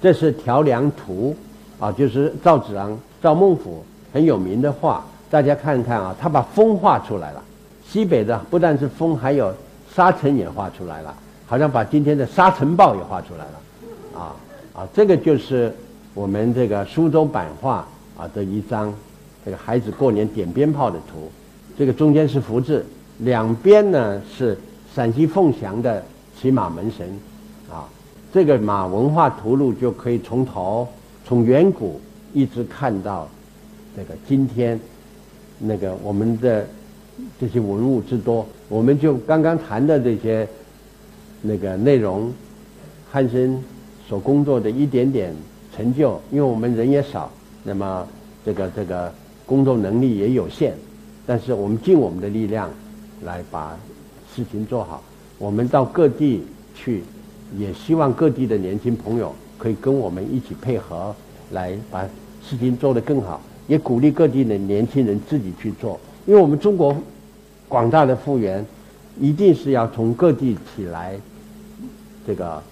[0.01, 1.37] 这是调梁图
[1.79, 7.43] 啊，就是赵子昂、赵孟俯很有名的画，大家看看啊，他把风画出来了。
[7.87, 9.55] 西北的不但是风，还有
[9.95, 11.15] 沙尘也画出来了，
[11.47, 14.35] 好像把今天的沙尘暴也画出来了，啊
[14.73, 15.71] 啊，这个就是
[16.15, 17.87] 我们这个苏州版画
[18.17, 18.93] 啊的一张
[19.45, 21.31] 这个孩子过年点鞭炮的图，
[21.77, 22.85] 这个中间是福字，
[23.19, 24.59] 两边呢是
[24.95, 26.05] 陕西凤翔的
[26.41, 27.09] 骑马门神，
[27.71, 27.89] 啊，
[28.33, 30.87] 这个马文化图录就可以从头
[31.25, 32.01] 从远古
[32.33, 33.29] 一直看到
[33.97, 34.79] 这个今天
[35.59, 36.67] 那个我们的。
[37.39, 40.49] 这些文物之多，我们就刚刚谈的这些
[41.43, 42.33] 那个内容，
[43.13, 43.63] 汉生
[44.09, 45.33] 所工作的一点点
[45.75, 47.31] 成就，因为我们人也少，
[47.65, 48.07] 那么
[48.45, 49.13] 这个这个
[49.47, 50.75] 工作能力也有限，
[51.27, 52.71] 但是我们尽我们的力量
[53.23, 53.77] 来把
[54.35, 55.03] 事情做好。
[55.39, 56.45] 我们到各地
[56.75, 57.03] 去，
[57.57, 61.15] 也希望各地的年轻朋友可以跟我们一起配合，
[61.51, 62.03] 来把
[62.47, 65.99] 事情做得更好，也鼓励各地的年轻人自己去做。
[66.27, 66.97] 因为我们中国
[67.67, 68.65] 广大的复原，
[69.19, 71.19] 一定是要从各地起来，
[72.27, 72.63] 这个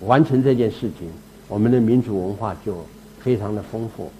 [0.00, 1.08] 完成这件事情，
[1.48, 2.76] 我们的民族文化就
[3.20, 4.10] 非常的丰富。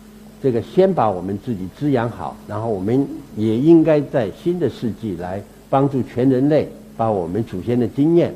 [0.42, 3.06] 这个先把我们自己滋养好，然后我们
[3.36, 8.32] 也应该在新的世纪来帮助全人类，把我们祖先的经验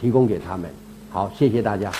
[0.00, 0.70] 提供给他们。
[1.10, 1.92] 好，谢谢大家。